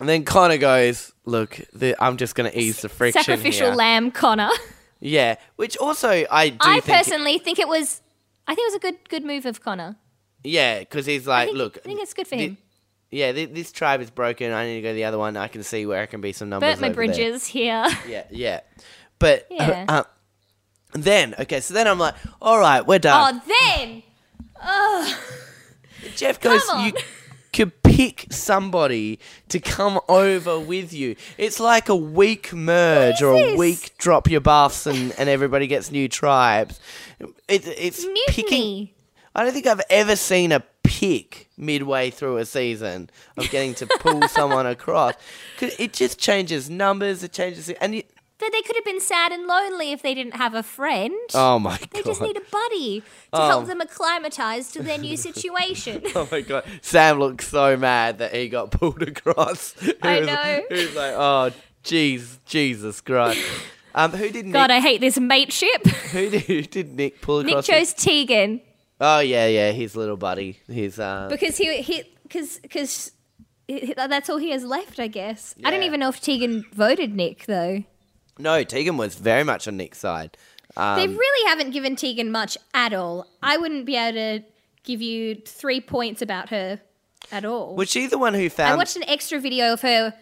[0.00, 3.76] And then Connor goes, "Look, the, I'm just going to ease the friction Sacrificial here."
[3.76, 4.48] lamb, Connor.
[4.98, 6.96] Yeah, which also I do I think.
[6.96, 8.00] personally think it was.
[8.48, 9.96] I think it was a good good move of Connor.
[10.44, 12.58] Yeah, because he's I like, think, look, I think it's good for thi- him.
[13.10, 14.52] yeah, thi- this tribe is broken.
[14.52, 15.36] I need to go to the other one.
[15.36, 16.68] I can see where I can be some numbers.
[16.70, 17.86] Burnt my over there." bridges here.
[18.08, 18.60] Yeah, yeah.
[19.18, 19.84] But Yeah.
[19.88, 20.02] uh,
[20.92, 23.42] then, okay, so then I'm like, all right, we're done.
[23.46, 24.02] Oh, then
[24.62, 25.18] oh.
[26.16, 26.92] Jeff goes, you
[27.52, 29.18] could pick somebody
[29.50, 31.14] to come over with you.
[31.36, 35.90] It's like a week merge or a week drop your buffs and, and everybody gets
[35.92, 36.80] new tribes.
[37.48, 38.90] It, it's picking.
[39.34, 43.86] I don't think I've ever seen a pick midway through a season of getting to
[43.86, 45.14] pull someone across.
[45.60, 47.22] It just changes numbers.
[47.22, 48.02] It changes, and you,
[48.40, 51.14] That they could have been sad and lonely if they didn't have a friend.
[51.34, 51.88] oh my god.
[51.92, 53.02] they just need a buddy
[53.32, 56.02] to help them acclimatize to their new situation.
[56.16, 59.74] Oh my god, Sam looked so mad that he got pulled across.
[59.80, 60.62] He I was- know.
[60.70, 61.50] He was like, "Oh,
[61.84, 63.40] jeez, Jesus Christ."
[63.94, 64.54] Um, who did Nick?
[64.54, 65.84] God, I hate this mateship.
[66.12, 67.68] who, did, who did Nick pull across?
[67.68, 68.60] Nick chose Tegan
[69.00, 70.58] Oh yeah, yeah, his little buddy.
[70.66, 73.12] His uh, because he he because because
[73.96, 75.54] that's all he has left, I guess.
[75.64, 75.86] I don't Yeah.
[75.86, 77.84] even know if Tegan voted Nick though.
[78.38, 80.36] no, Tegan was very much on Nick's side.
[80.76, 83.26] Um, they really haven't given Tegan much at all.
[83.42, 84.44] I wouldn't be able to
[84.84, 86.80] give you three points about her
[87.32, 87.74] at all.
[87.76, 88.78] was she the one who found I found?
[88.78, 90.14] watched an extra video of her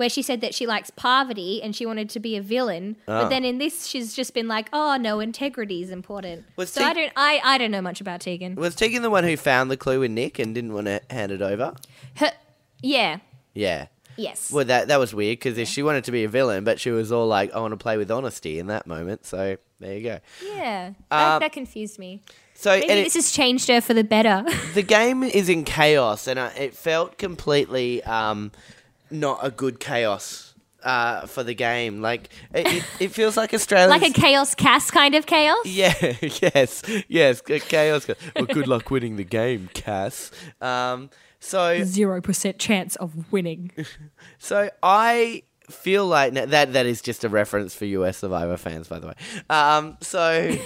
[0.00, 2.96] where she said that she likes poverty and she wanted to be a villain.
[3.06, 6.80] But then in this, she's just been like, "Oh no, integrity is important." Was so
[6.80, 8.54] Te- I don't, I, I don't know much about Tegan.
[8.56, 11.30] was Tegan the one who found the clue in Nick and didn't want to hand
[11.32, 11.74] it over?
[12.16, 12.32] Her,
[12.82, 13.18] yeah,
[13.54, 13.86] Yeah.
[14.16, 14.50] yes.
[14.50, 16.90] Well, that that was weird because if she wanted to be a villain, but she
[16.90, 19.26] was all like, "I want to play with honesty" in that moment.
[19.26, 20.18] So there you go.
[20.44, 22.22] yeah, that, Um, that confused me.
[22.54, 24.44] So Maybe and it- this has changed her for the better.
[24.74, 28.50] the game is in chaos, and uh, it felt completely um,
[29.10, 30.50] not a good chaos
[30.82, 32.00] uh, for the game.
[32.00, 34.02] Like it, it, it feels like Australians.
[34.02, 35.58] like a chaos cast kind of chaos.
[35.64, 38.08] yeah, yes, yes, a chaos.
[38.36, 40.30] Well, good luck winning the game, Kass.
[40.60, 43.72] Um, so, Zero percent chance of winning.
[44.38, 48.88] so I feel like now, that that is just a reference for US Survivor fans,
[48.88, 49.14] by the way.
[49.48, 50.56] Um, so,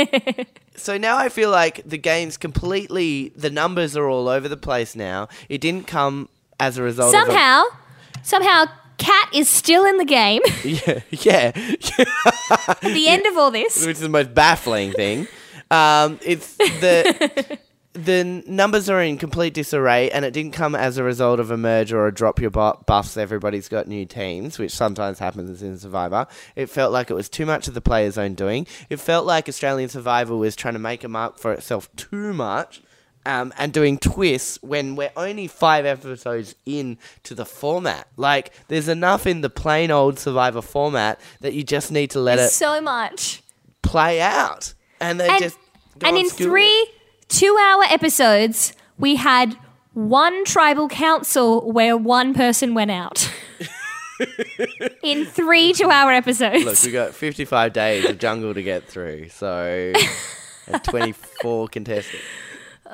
[0.76, 3.30] so now I feel like the game's completely.
[3.36, 5.28] The numbers are all over the place now.
[5.48, 6.28] It didn't come
[6.58, 7.14] as a result.
[7.14, 7.83] of a-
[8.24, 8.64] somehow,
[8.98, 10.42] Kat is still in the game.
[10.64, 11.52] Yeah, yeah.
[11.54, 15.28] At the end of all this, Which is the most baffling thing.
[15.70, 17.58] Um, it's the
[17.94, 21.56] the numbers are in complete disarray, and it didn't come as a result of a
[21.56, 23.16] merge or a drop your bu- buffs.
[23.16, 26.26] Everybody's got new teams, which sometimes happens in Survivor.
[26.56, 28.66] It felt like it was too much of the player's own doing.
[28.90, 32.82] It felt like Australian Survivor was trying to make a mark for itself too much.
[33.26, 38.06] Um, and doing twists when we're only five episodes in to the format.
[38.18, 42.38] Like, there's enough in the plain old Survivor format that you just need to let
[42.38, 43.42] it so much.
[43.82, 45.58] play out, and they and, just
[45.98, 46.86] go and on in three
[47.28, 49.56] two-hour episodes, we had
[49.94, 53.30] one tribal council where one person went out.
[55.02, 56.64] in three two-hour episodes.
[56.64, 59.92] Look, we got 55 days of jungle to get through, so
[60.66, 62.24] and 24 contestants.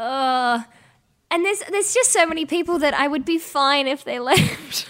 [0.02, 4.88] And there's there's just so many people that I would be fine if they left.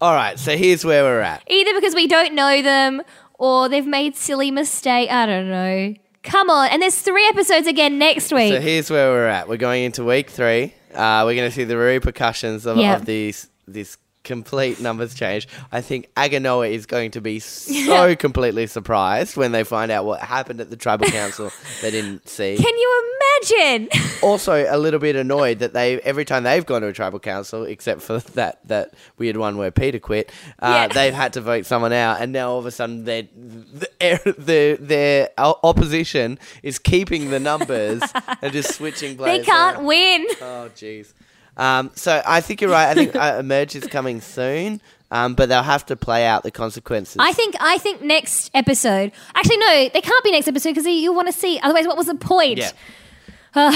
[0.00, 1.42] All right, so here's where we're at.
[1.48, 3.02] Either because we don't know them
[3.34, 5.10] or they've made silly mistake.
[5.10, 5.94] I don't know.
[6.22, 8.52] Come on, and there's three episodes again next week.
[8.52, 9.48] So here's where we're at.
[9.48, 10.74] We're going into week three.
[10.94, 13.00] Uh, we're going to see the repercussions of, Yep.
[13.00, 13.96] of these this
[14.28, 15.48] complete numbers change.
[15.72, 20.20] I think Aganoa is going to be so completely surprised when they find out what
[20.20, 21.50] happened at the tribal council
[21.82, 22.56] they didn't see.
[22.56, 23.10] Can you
[23.42, 23.88] imagine?
[24.22, 27.64] also a little bit annoyed that they every time they've gone to a tribal council,
[27.64, 30.88] except for that that weird one where Peter quit, uh, Yeah.
[30.88, 34.76] they've had to vote someone out, and now all of a sudden their the, their
[34.76, 38.02] their opposition is keeping the numbers
[38.42, 40.26] and just switching they can't win.
[40.42, 41.12] Oh jeez.
[41.58, 42.88] Um, so I think you're right.
[42.88, 44.80] I think uh, Emerge is coming soon,
[45.10, 47.16] um, but they'll have to play out the consequences.
[47.18, 49.12] I think I think next episode.
[49.34, 51.58] Actually, no, they can't be next episode because you want to see.
[51.60, 52.58] Otherwise, what was the point?
[52.58, 53.70] Yeah.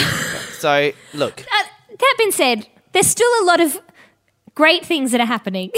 [0.52, 1.64] so look, Uh,
[1.98, 3.80] that being said, there's still a lot of
[4.54, 5.70] great things that are happening.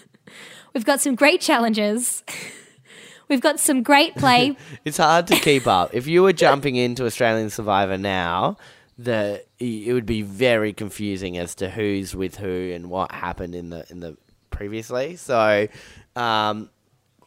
[0.74, 2.22] We've got some great challenges.
[3.28, 4.56] We've got some great play.
[4.84, 5.90] it's hard to keep up.
[5.94, 8.56] If you were jumping into Australian Survivor now,
[8.98, 13.70] the it would be very confusing as to who's with who and what happened in
[13.70, 14.16] the in the
[14.50, 15.16] previously.
[15.16, 15.68] So,
[16.14, 16.70] um,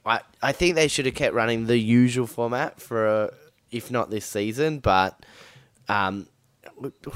[0.05, 3.33] I I think they should have kept running the usual format for
[3.71, 5.23] if not this season, but
[5.87, 6.27] um,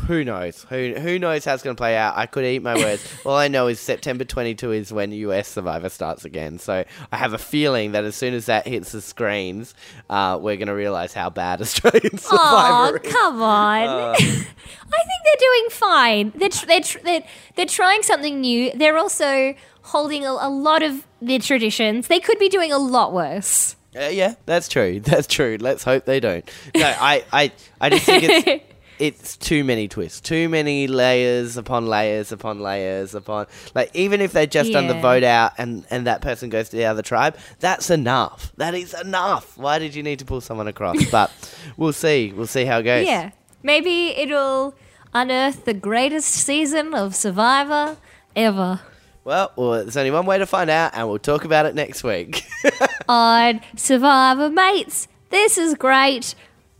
[0.07, 0.65] who knows?
[0.69, 2.17] Who who knows how it's going to play out?
[2.17, 3.05] I could eat my words.
[3.25, 6.59] All I know is September 22 is when US Survivor starts again.
[6.59, 9.73] So I have a feeling that as soon as that hits the screens,
[10.09, 13.11] uh, we're going to realize how bad Australian Oh, Survivor is.
[13.13, 13.87] come on.
[14.15, 16.33] I think they're doing fine.
[16.35, 17.23] They're, tr- they're, tr- they're,
[17.55, 18.71] they're trying something new.
[18.75, 22.07] They're also holding a, a lot of their traditions.
[22.07, 23.75] They could be doing a lot worse.
[23.95, 24.99] Uh, yeah, that's true.
[24.99, 25.57] That's true.
[25.59, 26.49] Let's hope they don't.
[26.75, 28.63] No, I, I, I just think it's
[29.03, 33.47] it's too many twists, too many layers upon layers upon layers upon.
[33.75, 36.77] Like even if they just done the vote out and and that person goes to
[36.77, 38.53] the other tribe, that's enough.
[38.55, 39.57] That is enough.
[39.57, 40.93] Why did you need to pull someone across?
[41.11, 41.31] But
[41.75, 42.31] we'll see.
[42.31, 43.05] We'll see how it goes.
[43.05, 43.31] Yeah.
[43.61, 44.73] Maybe it'll
[45.13, 47.97] unearth the greatest season of Survivor
[48.37, 48.79] ever
[49.25, 52.03] Well, well, there's only one way to find out, and we'll talk about it next
[52.05, 52.43] week.
[53.09, 55.09] on Survivor Mates.
[55.29, 56.35] This is great.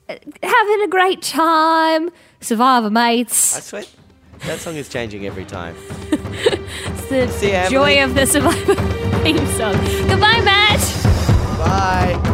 [0.09, 2.09] Having a great time.
[2.41, 3.63] Survivor I Mates.
[3.65, 3.83] swear,
[4.45, 5.75] that song is changing every time.
[7.05, 8.75] It's the See joy of the Survivor
[9.23, 9.75] theme song.
[10.07, 10.79] Goodbye, Matt.
[11.59, 12.29] Bye.